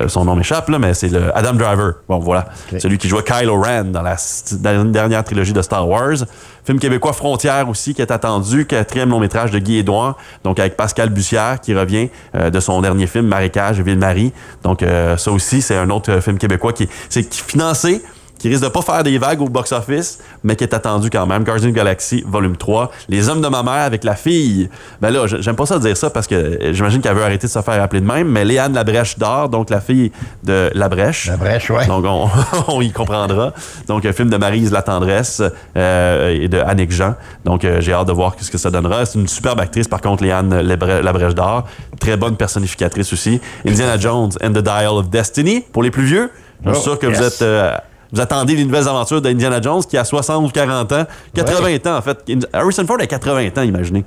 son 0.07 0.23
nom 0.25 0.35
m'échappe 0.35 0.69
là, 0.69 0.77
mais 0.79 0.93
c'est 0.93 1.09
le 1.09 1.35
Adam 1.35 1.53
Driver. 1.53 1.95
Bon 2.07 2.19
voilà, 2.19 2.45
Ok. 2.71 2.79
celui 2.79 2.97
qui 2.97 3.07
jouait 3.09 3.23
Kylo 3.23 3.59
Ren 3.59 3.85
dans 3.85 4.03
la, 4.03 4.15
dans 4.59 4.77
la 4.77 4.83
dernière 4.91 5.23
trilogie 5.23 5.53
de 5.53 5.61
Star 5.61 5.87
Wars. 5.89 6.17
Film 6.65 6.79
québécois 6.79 7.13
Frontière 7.13 7.69
aussi 7.69 7.93
qui 7.93 8.01
est 8.01 8.11
attendu, 8.11 8.65
quatrième 8.65 9.11
long 9.11 9.19
métrage 9.19 9.51
de 9.51 9.59
Guy 9.59 9.77
Edouard, 9.77 10.17
donc 10.43 10.59
avec 10.59 10.75
Pascal 10.75 11.09
Bussière 11.09 11.61
qui 11.61 11.75
revient 11.75 12.09
euh, 12.33 12.49
de 12.49 12.59
son 12.59 12.81
dernier 12.81 13.05
film 13.05 13.27
Marécage 13.27 13.81
Ville-Marie. 13.81 14.33
Donc 14.63 14.81
euh, 14.81 15.15
ça 15.15 15.31
aussi 15.31 15.61
c'est 15.61 15.75
un 15.75 15.91
autre 15.91 16.11
euh, 16.11 16.21
film 16.21 16.39
québécois 16.39 16.73
qui 16.73 16.89
c'est 17.07 17.29
qui 17.29 17.39
est 17.39 17.43
financé 17.43 18.01
qui 18.37 18.49
risque 18.49 18.63
de 18.63 18.67
pas 18.69 18.81
faire 18.81 19.03
des 19.03 19.17
vagues 19.17 19.41
au 19.41 19.49
box-office, 19.49 20.19
mais 20.43 20.55
qui 20.55 20.63
est 20.63 20.73
attendu 20.73 21.09
quand 21.09 21.25
même. 21.25 21.43
The 21.43 21.67
Galaxy, 21.67 22.23
volume 22.27 22.57
3. 22.57 22.91
Les 23.09 23.29
hommes 23.29 23.41
de 23.41 23.47
ma 23.47 23.63
mère 23.63 23.83
avec 23.85 24.03
la 24.03 24.15
fille. 24.15 24.69
Ben 25.01 25.09
là, 25.09 25.25
j'aime 25.27 25.55
pas 25.55 25.65
ça 25.65 25.79
dire 25.79 25.95
ça 25.95 26.09
parce 26.09 26.27
que 26.27 26.59
j'imagine 26.73 27.01
qu'elle 27.01 27.15
veut 27.15 27.23
arrêter 27.23 27.47
de 27.47 27.51
se 27.51 27.61
faire 27.61 27.81
appeler 27.81 28.01
de 28.01 28.05
même, 28.05 28.27
mais 28.27 28.43
Léane 28.45 28.73
Labrèche 28.73 29.17
d'or, 29.17 29.49
donc 29.49 29.69
la 29.69 29.79
fille 29.81 30.11
de 30.43 30.69
Labrèche. 30.73 31.27
Labrèche, 31.27 31.69
ouais. 31.69 31.85
Donc 31.87 32.03
on, 32.05 32.29
on, 32.67 32.81
y 32.81 32.91
comprendra. 32.91 33.53
Donc 33.87 34.05
un 34.05 34.13
film 34.13 34.29
de 34.29 34.37
Marise 34.37 34.71
La 34.71 34.81
Tendresse 34.81 35.41
euh, 35.77 36.29
et 36.39 36.47
de 36.47 36.59
Annick 36.59 36.91
Jean. 36.91 37.15
Donc 37.45 37.63
euh, 37.63 37.79
j'ai 37.81 37.93
hâte 37.93 38.07
de 38.07 38.13
voir 38.13 38.35
ce 38.39 38.51
que 38.51 38.57
ça 38.57 38.69
donnera. 38.69 39.05
C'est 39.05 39.17
une 39.19 39.27
superbe 39.27 39.59
actrice, 39.59 39.87
par 39.87 40.01
contre, 40.01 40.23
Léane 40.23 40.61
Labrèche 40.61 41.35
d'or. 41.35 41.65
Très 41.99 42.17
bonne 42.17 42.35
personnificatrice 42.35 43.13
aussi. 43.13 43.39
Indiana 43.65 43.97
Jones 43.97 44.31
and 44.43 44.51
the 44.51 44.59
Dial 44.63 44.87
of 44.97 45.09
Destiny, 45.09 45.61
pour 45.71 45.83
les 45.83 45.91
plus 45.91 46.03
vieux. 46.05 46.29
Je 46.65 46.71
suis 46.71 46.79
Oh, 46.79 46.83
sûr 46.83 46.99
que 46.99 47.07
yes. 47.07 47.17
vous 47.17 47.23
êtes... 47.23 47.41
euh, 47.41 47.75
vous 48.13 48.21
attendez 48.21 48.55
les 48.55 48.65
nouvelles 48.65 48.87
aventures 48.87 49.21
d'Indiana 49.21 49.61
Jones 49.61 49.83
qui 49.83 49.97
a 49.97 50.03
60 50.05 50.45
ou 50.45 50.49
40 50.51 50.91
ans. 50.91 51.05
80 51.33 51.77
ans, 51.85 51.97
en 51.97 52.01
fait. 52.01 52.17
Harrison 52.53 52.85
Ford 52.85 52.97
a 52.99 53.07
80 53.07 53.49
ans, 53.57 53.61
imaginez. 53.61 54.05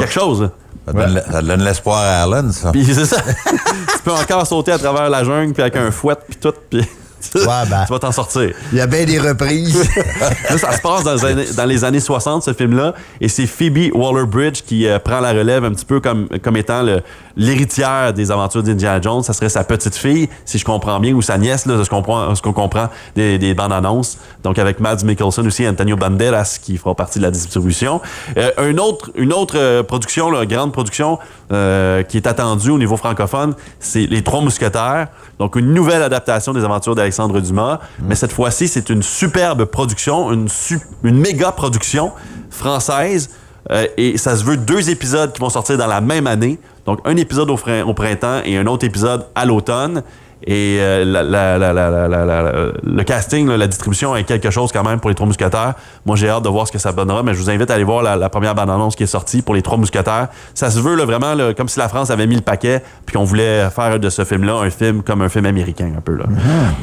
Quelque 0.00 0.12
chose. 0.12 0.50
Ça 0.86 0.92
donne, 0.92 1.22
ça 1.30 1.42
donne 1.42 1.64
l'espoir 1.64 1.98
à 1.98 2.22
Alan, 2.22 2.50
ça. 2.52 2.70
Puis 2.72 2.84
c'est 2.84 3.04
ça. 3.06 3.16
tu 3.50 3.98
peux 4.04 4.12
encore 4.12 4.46
sauter 4.46 4.72
à 4.72 4.78
travers 4.78 5.10
la 5.10 5.24
jungle, 5.24 5.52
puis 5.52 5.62
avec 5.62 5.76
un 5.76 5.90
fouet, 5.90 6.14
puis 6.28 6.36
tout, 6.40 6.52
puis 6.70 6.80
tu 7.32 7.38
ben. 7.44 7.84
vas 7.88 7.98
t'en 7.98 8.12
sortir. 8.12 8.52
Il 8.70 8.78
y 8.78 8.80
a 8.80 8.86
bien 8.86 9.04
des 9.04 9.18
reprises. 9.18 9.88
Là, 10.50 10.58
ça 10.58 10.70
se 10.72 10.80
passe 10.80 11.02
dans, 11.02 11.14
les 11.14 11.24
années- 11.24 11.52
dans 11.56 11.64
les 11.64 11.82
années 11.84 11.98
60, 11.98 12.44
ce 12.44 12.52
film-là, 12.52 12.94
et 13.20 13.28
c'est 13.28 13.46
Phoebe 13.46 13.90
Waller-Bridge 13.94 14.62
qui 14.64 14.86
euh, 14.86 15.00
prend 15.00 15.18
la 15.18 15.32
relève 15.32 15.64
un 15.64 15.72
petit 15.72 15.84
peu 15.86 15.98
comme, 15.98 16.28
comme 16.42 16.56
étant 16.56 16.82
le- 16.84 17.00
l'héritière 17.36 18.12
des 18.12 18.30
aventures 18.30 18.62
d'Indiana 18.62 19.00
Jones. 19.00 19.22
Ça 19.22 19.32
serait 19.32 19.48
sa 19.48 19.64
petite 19.64 19.94
fille, 19.94 20.28
si 20.44 20.58
je 20.58 20.64
comprends 20.64 20.98
bien, 21.00 21.12
ou 21.14 21.22
sa 21.22 21.38
nièce, 21.38 21.66
là, 21.66 21.76
de 21.76 21.84
ce 21.84 21.90
qu'on 21.90 21.96
comprend, 22.02 22.34
ce 22.34 22.42
qu'on 22.42 22.52
comprend 22.52 22.88
des, 23.14 23.38
des 23.38 23.54
bandes 23.54 23.72
annonces. 23.72 24.18
Donc 24.42 24.58
avec 24.58 24.80
Mads 24.80 25.04
Mikkelsen 25.04 25.46
aussi, 25.46 25.68
Antonio 25.68 25.96
Banderas 25.96 26.58
qui 26.62 26.76
fera 26.78 26.94
partie 26.94 27.18
de 27.18 27.24
la 27.24 27.30
distribution. 27.30 28.00
Euh, 28.36 28.50
un 28.58 28.78
autre, 28.78 29.10
une 29.16 29.32
autre 29.32 29.56
euh, 29.58 29.82
production, 29.82 30.30
là, 30.30 30.46
grande 30.46 30.72
production 30.72 31.18
euh, 31.52 32.02
qui 32.02 32.16
est 32.16 32.26
attendue 32.26 32.70
au 32.70 32.78
niveau 32.78 32.96
francophone, 32.96 33.54
c'est 33.80 34.06
Les 34.06 34.22
Trois 34.22 34.40
Mousquetaires. 34.40 35.08
Donc 35.38 35.56
une 35.56 35.74
nouvelle 35.74 36.02
adaptation 36.02 36.52
des 36.54 36.64
aventures 36.64 36.94
d'Alexandre 36.94 37.40
Dumas. 37.40 37.80
Mais 38.02 38.14
cette 38.14 38.32
fois-ci, 38.32 38.68
c'est 38.68 38.88
une 38.88 39.02
superbe 39.02 39.64
production, 39.66 40.32
une, 40.32 40.48
su- 40.48 40.80
une 41.02 41.18
méga 41.18 41.52
production 41.52 42.12
française. 42.50 43.30
Euh, 43.70 43.86
et 43.96 44.16
ça 44.16 44.36
se 44.36 44.44
veut 44.44 44.56
deux 44.56 44.90
épisodes 44.90 45.32
qui 45.32 45.40
vont 45.40 45.50
sortir 45.50 45.76
dans 45.76 45.88
la 45.88 46.00
même 46.00 46.26
année. 46.26 46.58
Donc, 46.86 47.00
un 47.04 47.16
épisode 47.16 47.50
au, 47.50 47.56
printemps 47.56 48.42
et 48.44 48.56
un 48.56 48.66
autre 48.66 48.86
épisode 48.86 49.26
à 49.34 49.44
l'automne. 49.44 50.02
Et 50.44 50.78
euh, 50.80 51.04
la- 51.04 51.22
la- 51.22 51.58
la- 51.58 51.72
la- 51.72 51.90
la- 51.90 52.08
la- 52.08 52.24
la- 52.26 52.52
le 52.82 53.04
casting, 53.04 53.48
là, 53.48 53.56
la 53.56 53.66
distribution 53.66 54.14
est 54.14 54.24
quelque 54.24 54.50
chose 54.50 54.70
quand 54.70 54.84
même 54.84 55.00
pour 55.00 55.08
les 55.08 55.14
Trois 55.14 55.26
Mousquetaires. 55.26 55.74
Moi, 56.04 56.16
j'ai 56.16 56.28
hâte 56.28 56.42
de 56.42 56.48
voir 56.48 56.66
ce 56.66 56.72
que 56.72 56.78
ça 56.78 56.92
donnera, 56.92 57.22
mais 57.22 57.32
je 57.32 57.38
vous 57.38 57.48
invite 57.48 57.70
à 57.70 57.74
aller 57.74 57.84
voir 57.84 58.02
la, 58.02 58.28
première 58.28 58.54
bande-annonce 58.54 58.96
qui 58.96 59.02
est 59.02 59.06
sortie 59.08 59.40
pour 59.40 59.54
les 59.54 59.62
Trois 59.62 59.78
Mousquetaires. 59.78 60.28
Ça 60.54 60.70
se 60.70 60.78
veut 60.78 60.94
là, 60.94 61.06
vraiment 61.06 61.34
là, 61.34 61.54
comme 61.54 61.68
si 61.68 61.78
la 61.78 61.88
France 61.88 62.10
avait 62.10 62.26
mis 62.26 62.36
le 62.36 62.42
paquet, 62.42 62.82
puis 63.06 63.16
qu'on 63.16 63.24
voulait 63.24 63.68
faire 63.70 63.98
de 63.98 64.08
ce 64.10 64.24
film-là 64.24 64.56
un 64.56 64.70
film 64.70 65.02
comme 65.02 65.22
un 65.22 65.28
film 65.28 65.46
américain 65.46 65.90
un 65.96 66.00
peu. 66.00 66.16
Là. 66.16 66.24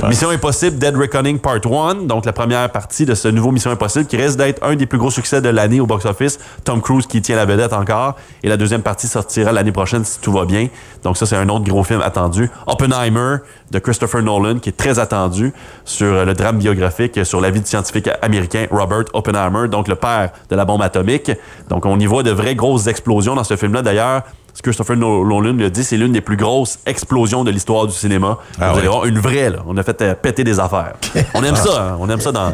Mission 0.10 0.30
Impossible, 0.30 0.78
Dead 0.80 0.96
Reckoning 0.98 1.40
Part 1.40 1.60
1, 1.66 2.06
donc 2.06 2.26
la 2.26 2.34
première 2.34 2.70
partie 2.72 3.06
de 3.06 3.14
ce 3.14 3.28
nouveau 3.28 3.52
Mission 3.52 3.72
Impossible 3.72 4.06
qui 4.06 4.18
risque 4.18 4.38
d'être 4.38 4.64
un 4.64 4.76
des 4.76 4.88
plus 4.88 4.98
gros 4.98 5.12
succès 5.12 5.42
de 5.42 5.50
l'année 5.50 5.80
au 5.80 5.86
box-office. 5.86 6.40
Tom 6.64 6.82
Cruise 6.82 7.06
qui 7.06 7.22
tient 7.22 7.36
la 7.36 7.46
vedette 7.46 7.74
encore. 7.74 8.16
Et 8.42 8.50
la 8.50 8.58
deuxième 8.58 8.82
partie 8.82 9.08
sortira 9.08 9.52
l'année 9.52 9.72
prochaine 9.72 10.04
si 10.04 10.20
tout 10.20 10.32
va 10.32 10.46
bien. 10.46 10.68
Donc 11.04 11.18
ça, 11.18 11.26
c'est 11.26 11.36
un 11.36 11.50
autre 11.50 11.66
gros 11.66 11.84
film 11.84 12.02
attendu. 12.02 12.50
Oppenheimer 12.66 13.38
de 13.72 13.80
Christopher 13.80 14.22
Nolan 14.22 14.60
qui 14.60 14.70
est 14.70 14.78
très 14.78 15.00
attendu 15.00 15.54
sur 15.86 16.08
euh, 16.08 16.26
le 16.26 16.34
drame 16.34 16.58
biographique 16.58 17.26
sur 17.26 17.42
la 17.42 17.50
vie 17.50 17.62
du 17.62 17.68
scientifique 17.68 18.10
américain 18.22 18.68
Robert 18.72 19.06
Oppenheimer, 19.14 19.68
donc 19.68 19.88
le 19.88 19.96
père 19.96 20.32
de 20.50 20.56
la 20.56 20.66
bombe 20.66 20.82
atomique. 20.82 21.32
Donc 21.70 21.86
on 21.86 22.00
y 22.00 22.06
voit 22.06 22.24
de 22.24 22.32
vraies 22.32 22.56
grosses 22.56 22.88
explosions 22.88 23.36
dans 23.36 23.44
ce 23.44 23.56
film-là. 23.56 23.82
D'ailleurs, 23.82 24.24
ce 24.54 24.62
que 24.62 24.70
Christopher 24.70 24.96
Nolan 24.98 25.54
le 25.54 25.70
dit, 25.70 25.84
c'est 25.84 25.98
l'une 25.98 26.12
des 26.12 26.22
plus 26.22 26.38
grosses 26.38 26.78
explosions 26.86 27.44
de 27.44 27.52
l'histoire 27.52 27.88
du 27.88 27.94
cinéma. 27.94 28.38
Ah 28.62 28.72
Vous 28.72 28.80
allez 28.80 28.88
voir, 28.88 29.06
une 29.06 29.18
vraie, 29.20 29.50
là. 29.50 29.58
On 29.68 29.76
a 29.78 29.84
fait 29.84 30.02
euh, 30.02 30.14
péter 30.14 30.44
des 30.44 30.60
affaires. 30.60 30.94
On 31.34 31.44
aime 31.44 31.56
ça, 31.56 31.82
hein. 31.94 31.98
On 32.00 32.08
aime 32.10 32.20
ça 32.20 32.32
dans. 32.32 32.52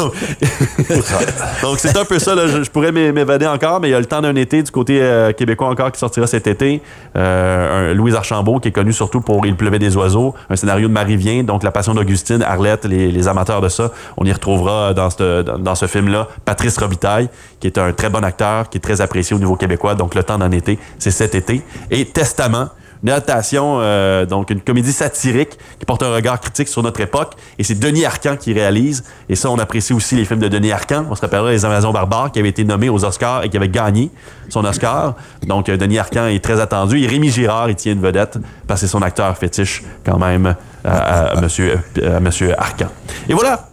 Donc, 1.62 1.78
c'est 1.78 1.96
un 1.96 2.04
peu 2.04 2.18
ça, 2.18 2.34
là. 2.34 2.46
Je, 2.46 2.62
je 2.62 2.70
pourrais 2.70 2.92
m'é- 2.92 3.12
m'évader 3.12 3.46
encore, 3.46 3.80
mais 3.80 3.88
il 3.88 3.90
y 3.92 3.94
a 3.94 4.00
le 4.00 4.06
temps 4.06 4.20
d'un 4.20 4.34
été 4.36 4.62
du 4.62 4.70
côté 4.70 5.00
euh, 5.00 5.32
québécois 5.32 5.68
encore 5.68 5.92
qui 5.92 5.98
sortira 5.98 6.26
cet 6.26 6.46
été. 6.46 6.82
Euh, 7.16 7.90
un- 7.92 7.94
Louise 7.94 8.14
Archambault, 8.14 8.58
qui 8.60 8.68
est 8.68 8.72
connu 8.72 8.92
surtout 8.92 9.20
pour 9.20 9.46
Il 9.46 9.56
pleuvait 9.56 9.78
des 9.78 9.96
oiseaux, 9.96 10.34
un 10.48 10.56
scénario 10.56 10.88
de 10.88 10.92
Marie 10.92 11.16
Vien, 11.16 11.42
donc 11.44 11.62
La 11.62 11.70
Passion 11.70 11.94
d'Augustine, 11.94 12.42
Arlette, 12.42 12.84
les, 12.84 13.10
les 13.12 13.28
amateurs 13.28 13.60
de 13.60 13.68
ça. 13.68 13.90
On 14.16 14.24
y 14.24 14.32
retrouvera 14.32 14.92
dans 14.94 15.10
ce, 15.10 15.42
dans, 15.42 15.58
dans 15.58 15.74
ce 15.74 15.86
film-là 15.86 16.28
Patrice 16.44 16.78
Robitaille, 16.78 17.28
qui 17.60 17.66
est 17.66 17.78
un 17.78 17.92
très 17.92 18.10
bon 18.10 18.24
acteur, 18.24 18.68
qui 18.68 18.78
est 18.78 18.80
très 18.80 19.00
apprécié 19.00 19.36
au 19.36 19.38
niveau 19.38 19.54
québécois. 19.56 19.94
Donc, 19.94 20.14
le 20.14 20.22
temps 20.24 20.38
d'un 20.38 20.50
été, 20.50 20.78
c'est 20.98 21.10
cet 21.10 21.34
été. 21.34 21.62
Et 21.90 22.04
Testament, 22.06 22.68
une 23.02 23.08
adaptation, 23.08 23.78
euh, 23.80 24.26
donc 24.26 24.50
une 24.50 24.60
comédie 24.60 24.92
satirique 24.92 25.56
qui 25.78 25.86
porte 25.86 26.02
un 26.02 26.12
regard 26.14 26.38
critique 26.38 26.68
sur 26.68 26.82
notre 26.82 27.00
époque. 27.00 27.32
Et 27.58 27.64
c'est 27.64 27.78
Denis 27.78 28.04
Arcand 28.04 28.36
qui 28.36 28.52
réalise. 28.52 29.04
Et 29.30 29.36
ça, 29.36 29.48
on 29.50 29.58
apprécie 29.58 29.94
aussi 29.94 30.16
les 30.16 30.26
films 30.26 30.40
de 30.40 30.48
Denis 30.48 30.70
Arcand. 30.70 31.06
On 31.10 31.14
se 31.14 31.22
rappellera 31.22 31.50
Les 31.50 31.64
Amazones 31.64 31.94
barbares 31.94 32.30
qui 32.30 32.40
avait 32.40 32.50
été 32.50 32.62
nommé 32.62 32.90
aux 32.90 33.02
Oscars 33.02 33.42
et 33.44 33.48
qui 33.48 33.56
avait 33.56 33.70
gagné 33.70 34.10
son 34.50 34.66
Oscar. 34.66 35.14
Donc, 35.46 35.70
euh, 35.70 35.78
Denis 35.78 35.98
Arcand 35.98 36.26
est 36.26 36.44
très 36.44 36.60
attendu. 36.60 37.00
Et 37.02 37.06
Rémi 37.06 37.30
Girard, 37.30 37.70
il 37.70 37.74
tient 37.76 37.92
une 37.94 38.02
vedette 38.02 38.36
parce 38.66 38.82
que 38.82 38.86
c'est 38.86 38.92
son 38.92 39.00
acteur 39.00 39.34
fétiche 39.38 39.82
quand 40.04 40.18
même 40.18 40.54
à, 40.84 41.30
à- 41.38 41.40
monsieur, 41.40 41.78
monsieur 42.20 42.52
Arcand. 42.60 42.88
Et 43.30 43.32
voilà! 43.32 43.69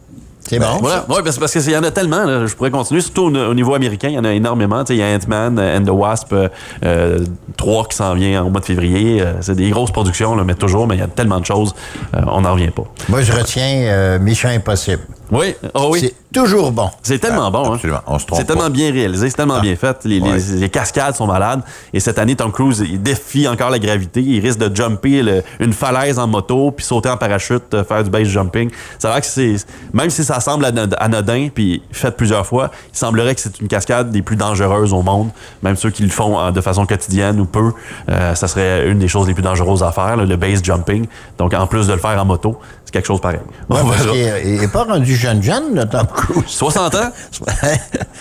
C'est 0.47 0.59
bon. 0.59 0.65
Voilà. 0.81 1.05
Ouais, 1.09 1.21
parce, 1.23 1.37
parce 1.37 1.51
qu'il 1.51 1.69
y 1.71 1.77
en 1.77 1.83
a 1.83 1.91
tellement, 1.91 2.23
là, 2.23 2.45
je 2.45 2.55
pourrais 2.55 2.71
continuer, 2.71 3.01
surtout 3.01 3.23
au, 3.23 3.35
au 3.35 3.53
niveau 3.53 3.73
américain, 3.73 4.07
il 4.09 4.15
y 4.15 4.19
en 4.19 4.23
a 4.23 4.31
énormément. 4.33 4.83
Il 4.89 4.95
y 4.95 5.03
a 5.03 5.07
Ant-Man 5.15 5.59
and 5.59 5.83
the 5.83 5.89
Wasp 5.89 6.31
euh, 6.33 6.47
euh, 6.85 7.19
3 7.57 7.87
qui 7.87 7.97
s'en 7.97 8.13
vient 8.13 8.43
au 8.43 8.49
mois 8.49 8.61
de 8.61 8.65
février. 8.65 9.21
Euh, 9.21 9.33
c'est 9.41 9.55
des 9.55 9.69
grosses 9.69 9.91
productions, 9.91 10.35
là, 10.35 10.43
mais 10.45 10.55
toujours, 10.55 10.87
mais 10.87 10.95
il 10.95 10.99
y 10.99 11.03
a 11.03 11.07
tellement 11.07 11.39
de 11.39 11.45
choses, 11.45 11.73
euh, 12.15 12.21
on 12.27 12.41
n'en 12.41 12.53
revient 12.53 12.71
pas. 12.71 12.83
Moi, 13.09 13.21
je 13.21 13.31
retiens 13.33 13.81
euh, 13.87 14.19
Mission 14.19 14.49
Impossible. 14.49 15.01
Oui, 15.31 15.55
oh 15.73 15.89
oui. 15.91 15.99
C'est 16.01 16.13
toujours 16.41 16.71
bon. 16.71 16.89
C'est 17.03 17.19
tellement 17.19 17.49
bon, 17.51 17.65
hein. 17.69 17.73
absolument. 17.75 17.99
On 18.07 18.17
se 18.19 18.25
trompe 18.25 18.39
C'est 18.39 18.45
tellement 18.45 18.63
pas. 18.63 18.69
bien 18.69 18.91
réalisé, 18.91 19.29
c'est 19.29 19.35
tellement 19.35 19.59
bien 19.59 19.75
fait. 19.75 19.97
Les, 20.05 20.19
les- 20.19 20.27
Ouais. 20.31 20.59
les 20.59 20.69
cascades 20.69 21.15
sont 21.15 21.27
malades. 21.27 21.61
Et 21.93 21.99
cette 21.99 22.17
année, 22.19 22.35
Tom 22.35 22.51
Cruise, 22.51 22.83
il 22.87 23.01
défie 23.01 23.47
encore 23.47 23.69
la 23.69 23.79
gravité. 23.79 24.21
Il 24.21 24.39
risque 24.39 24.59
de 24.59 24.73
jumper 24.75 25.21
le- 25.23 25.43
une 25.59 25.73
falaise 25.73 26.17
en 26.19 26.27
moto, 26.27 26.71
puis 26.71 26.85
sauter 26.85 27.09
en 27.09 27.17
parachute, 27.17 27.73
euh, 27.73 27.83
faire 27.83 28.03
du 28.03 28.09
base 28.09 28.27
jumping. 28.27 28.69
Ça 28.99 29.09
a 29.09 29.13
l'air 29.13 29.21
que 29.21 29.27
c'est, 29.27 29.55
même 29.93 30.09
si 30.09 30.23
ça 30.23 30.39
semble 30.39 30.65
anod- 30.65 30.95
anodin, 30.99 31.49
puis 31.53 31.81
fait 31.91 32.11
plusieurs 32.15 32.45
fois, 32.45 32.71
il 32.93 32.97
semblerait 32.97 33.35
que 33.35 33.41
c'est 33.41 33.59
une 33.59 33.67
cascade 33.67 34.11
des 34.11 34.21
plus 34.21 34.35
dangereuses 34.37 34.93
au 34.93 35.01
monde. 35.01 35.29
Même 35.63 35.75
ceux 35.75 35.89
qui 35.89 36.03
le 36.03 36.09
font 36.09 36.39
euh, 36.39 36.51
de 36.51 36.61
façon 36.61 36.85
quotidienne 36.85 37.39
ou 37.39 37.45
peu, 37.45 37.71
euh, 38.09 38.35
ça 38.35 38.47
serait 38.47 38.87
une 38.89 38.99
des 38.99 39.07
choses 39.07 39.27
les 39.27 39.33
plus 39.33 39.43
dangereuses 39.43 39.83
à 39.83 39.91
faire, 39.91 40.15
là, 40.17 40.25
le 40.25 40.35
base 40.37 40.63
jumping. 40.63 41.05
Donc, 41.37 41.53
en 41.53 41.67
plus 41.67 41.87
de 41.87 41.93
le 41.93 41.99
faire 41.99 42.21
en 42.21 42.25
moto, 42.25 42.57
c'est 42.87 42.91
quelque 42.93 43.05
chose 43.05 43.19
pareil. 43.19 43.39
Ouais, 43.69 43.79
parce 43.85 44.05
il 44.45 44.63
est 44.63 44.71
pas 44.71 44.85
rendu 44.85 45.13
jeune 45.13 45.43
jeune, 45.43 45.75
le 45.75 45.83
Tom 45.85 46.07
Cruise. 46.07 46.43
60 46.47 46.95
ans? 46.95 47.11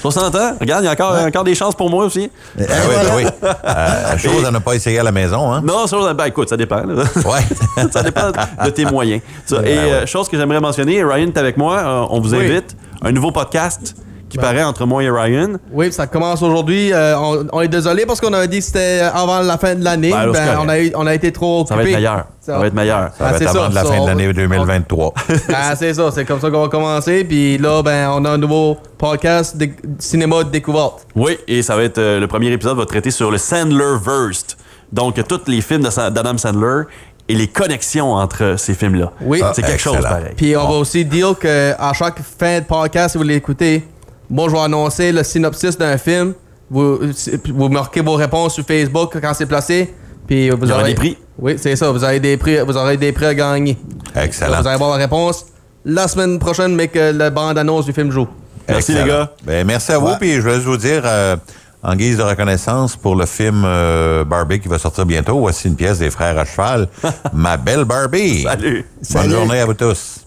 60 0.01 0.35
ans? 0.35 0.57
Regarde, 0.61 0.83
il 0.83 0.87
y 0.87 0.89
a 0.89 0.93
encore, 0.93 1.17
encore 1.25 1.45
des 1.45 1.55
chances 1.55 1.77
pour 1.77 1.89
moi 1.89 2.05
aussi. 2.05 2.23
Et 2.59 2.63
oui, 2.63 2.65
ben 2.65 3.17
oui. 3.17 3.25
Euh, 3.65 4.19
chose 4.19 4.45
à 4.45 4.51
ne 4.51 4.59
pas 4.59 4.75
essayer 4.75 4.99
à 4.99 5.05
la 5.05 5.13
maison, 5.13 5.53
hein? 5.53 5.63
Non, 5.65 5.87
ça, 5.87 6.13
ben, 6.15 6.25
écoute, 6.27 6.49
ça 6.49 6.57
dépend. 6.57 6.83
Ouais. 7.25 7.87
ça 7.93 8.03
dépend 8.03 8.31
de 8.65 8.71
tes 8.71 8.85
moyens. 8.85 9.23
Ça, 9.47 9.59
et 9.59 9.63
Ben 9.63 9.65
ouais. 9.85 9.93
euh, 9.93 10.07
chose 10.07 10.29
que 10.29 10.37
j'aimerais 10.37 10.61
mentionner, 10.61 11.03
Ryan 11.05 11.29
est 11.29 11.39
avec 11.39 11.57
moi. 11.57 11.79
euh, 11.79 12.07
on 12.11 12.21
vous 12.21 12.35
Oui. 12.35 12.45
invite. 12.45 12.77
Un 13.03 13.13
nouveau 13.13 13.31
podcast 13.31 13.95
qui 14.29 14.39
paraît 14.39 14.63
entre 14.65 14.87
moi 14.87 15.03
et 15.05 15.11
Ryan. 15.11 15.53
Oui, 15.73 15.93
ça 15.93 16.07
commence 16.07 16.43
aujourd'hui. 16.43 16.93
Euh, 16.93 17.17
on, 17.19 17.47
on 17.53 17.61
est 17.61 17.69
désolé 17.69 18.07
parce 18.07 18.21
qu'on 18.21 18.33
avait 18.33 18.49
dit 18.49 18.59
que 18.59 18.65
c'était 18.65 19.01
avant 19.15 19.41
la 19.41 19.57
fin 19.57 19.75
de 19.75 19.85
l'année. 19.85 20.11
Ben, 20.11 20.33
Ben, 20.33 20.59
on, 20.61 20.69
a, 20.69 20.79
eu- 20.81 20.93
on 20.97 21.07
a 21.07 21.15
été 21.15 21.31
trop 21.33 21.61
occupés. 21.61 21.75
Ça 21.75 21.77
va 21.77 21.89
être 21.89 21.95
meilleur. 21.95 22.25
Ça 22.41 22.59
va 22.59 22.67
être 22.67 22.75
meilleur. 22.75 23.11
Ça 23.17 23.25
va 23.25 23.31
Ah, 23.31 23.33
être 23.35 23.39
c'est 23.39 23.47
avant 23.49 23.63
ça, 23.65 23.69
de 23.69 23.75
la 23.75 23.85
ça, 23.85 23.89
fin 23.93 24.01
de 24.03 24.07
l'année 24.07 24.27
va- 24.27 24.33
2023. 24.35 25.15
Ah, 25.55 25.77
c'est 25.77 25.95
ça, 25.95 26.11
c'est 26.11 26.25
comme 26.25 26.41
ça 26.41 26.51
qu'on 26.51 26.63
va 26.63 26.69
commencer. 26.69 27.25
Puis 27.25 27.59
là, 27.59 27.83
ben, 27.83 28.11
on 28.15 28.25
a 28.25 28.31
un 28.31 28.39
nouveau 28.39 28.77
podcast 28.99 29.57
de 29.57 29.69
cinéma 29.99 30.43
de 30.45 30.51
découverte. 30.51 31.07
Oui, 31.15 31.39
et 31.47 31.63
ça 31.63 31.77
va 31.77 31.85
être 31.85 31.99
euh, 31.99 32.19
le 32.21 32.27
premier 32.27 32.51
épisode 32.51 32.77
va 32.77 32.87
traiter 32.87 33.11
sur 33.13 33.31
le 33.31 33.39
Sandler-verse. 33.39 34.57
Donc, 34.93 35.21
tous 35.29 35.41
les 35.47 35.61
films 35.61 35.83
d'Adam 35.83 36.37
Sandler 36.39 36.83
et 37.29 37.35
les 37.35 37.49
connexions 37.49 38.13
entre 38.15 38.55
ces 38.57 38.75
films-là. 38.75 39.13
Oui. 39.21 39.43
C'est 39.53 39.63
quelque 39.63 39.81
chose 39.81 40.01
pareil. 40.01 40.33
Puis 40.37 40.57
on 40.57 40.67
va 40.69 40.75
aussi 40.77 41.05
dire 41.05 41.37
qu'à 41.39 41.93
chaque 41.93 42.21
fin 42.23 42.61
de 42.61 42.65
podcast, 42.65 43.13
si 43.13 43.19
vous 43.19 43.25
l'écoutez, 43.25 43.83
moi, 44.31 44.49
je 44.49 44.55
vais 44.55 44.61
annoncer 44.61 45.13
le 45.13 45.23
synopsis 45.23 45.77
d'un 45.79 45.99
film. 45.99 46.35
Vous, 46.71 46.99
vous 47.55 47.69
marquez 47.69 48.01
vos 48.01 48.15
réponses 48.15 48.55
sur 48.55 48.65
Facebook 48.65 49.17
quand 49.21 49.35
c'est 49.35 49.47
placé. 49.47 49.95
Puis 50.27 50.51
vous 50.51 50.59
Il 50.63 50.69
y 50.69 50.73
aura 50.73 50.81
aurez 50.83 50.91
des 50.91 50.97
prix. 50.97 51.17
Oui, 51.39 51.55
c'est 51.59 51.77
ça. 51.77 51.91
Vous 51.93 52.03
aurez 52.03 52.19
des 52.19 52.37
prix, 52.37 52.59
vous 52.61 52.77
aurez 52.77 52.97
des 52.97 53.13
prix 53.13 53.27
à 53.27 53.35
gagner. 53.35 53.79
Excellent. 54.15 54.61
Vous 54.61 54.67
allez 54.67 54.75
avoir 54.75 54.91
la 54.91 54.97
réponse 54.97 55.47
la 55.85 56.09
semaine 56.09 56.39
prochaine, 56.41 56.75
mais 56.75 56.89
que 56.89 57.13
la 57.13 57.31
bande-annonce 57.31 57.85
du 57.87 57.93
film 57.93 58.11
joue. 58.11 58.27
Merci, 58.69 58.93
les 58.95 59.05
gars. 59.05 59.31
Ben, 59.45 59.65
merci 59.65 59.93
à 59.93 59.99
vous. 59.99 60.17
Puis 60.19 60.33
je 60.35 60.41
vais 60.41 60.55
juste 60.55 60.67
vous 60.67 60.77
dire, 60.77 61.03
euh, 61.05 61.37
en 61.85 61.95
guise 61.95 62.17
de 62.19 62.23
reconnaissance 62.25 62.97
pour 62.97 63.15
le 63.15 63.27
film 63.27 63.63
euh, 63.65 64.25
Barbie 64.25 64.59
qui 64.59 64.67
va 64.67 64.79
sortir 64.79 65.07
bientôt, 65.07 65.39
voici 65.39 65.69
une 65.69 65.77
pièce 65.77 66.01
des 66.01 66.11
frères 66.11 66.37
à 66.37 66.45
cheval. 66.45 66.89
Ma 67.33 67.57
belle 67.57 67.85
Barbie. 67.85 68.43
Salut. 68.43 68.85
Bonne 68.97 69.05
Salut. 69.23 69.31
journée 69.31 69.61
à 69.61 69.67
vous 69.67 69.75
tous. 69.75 70.26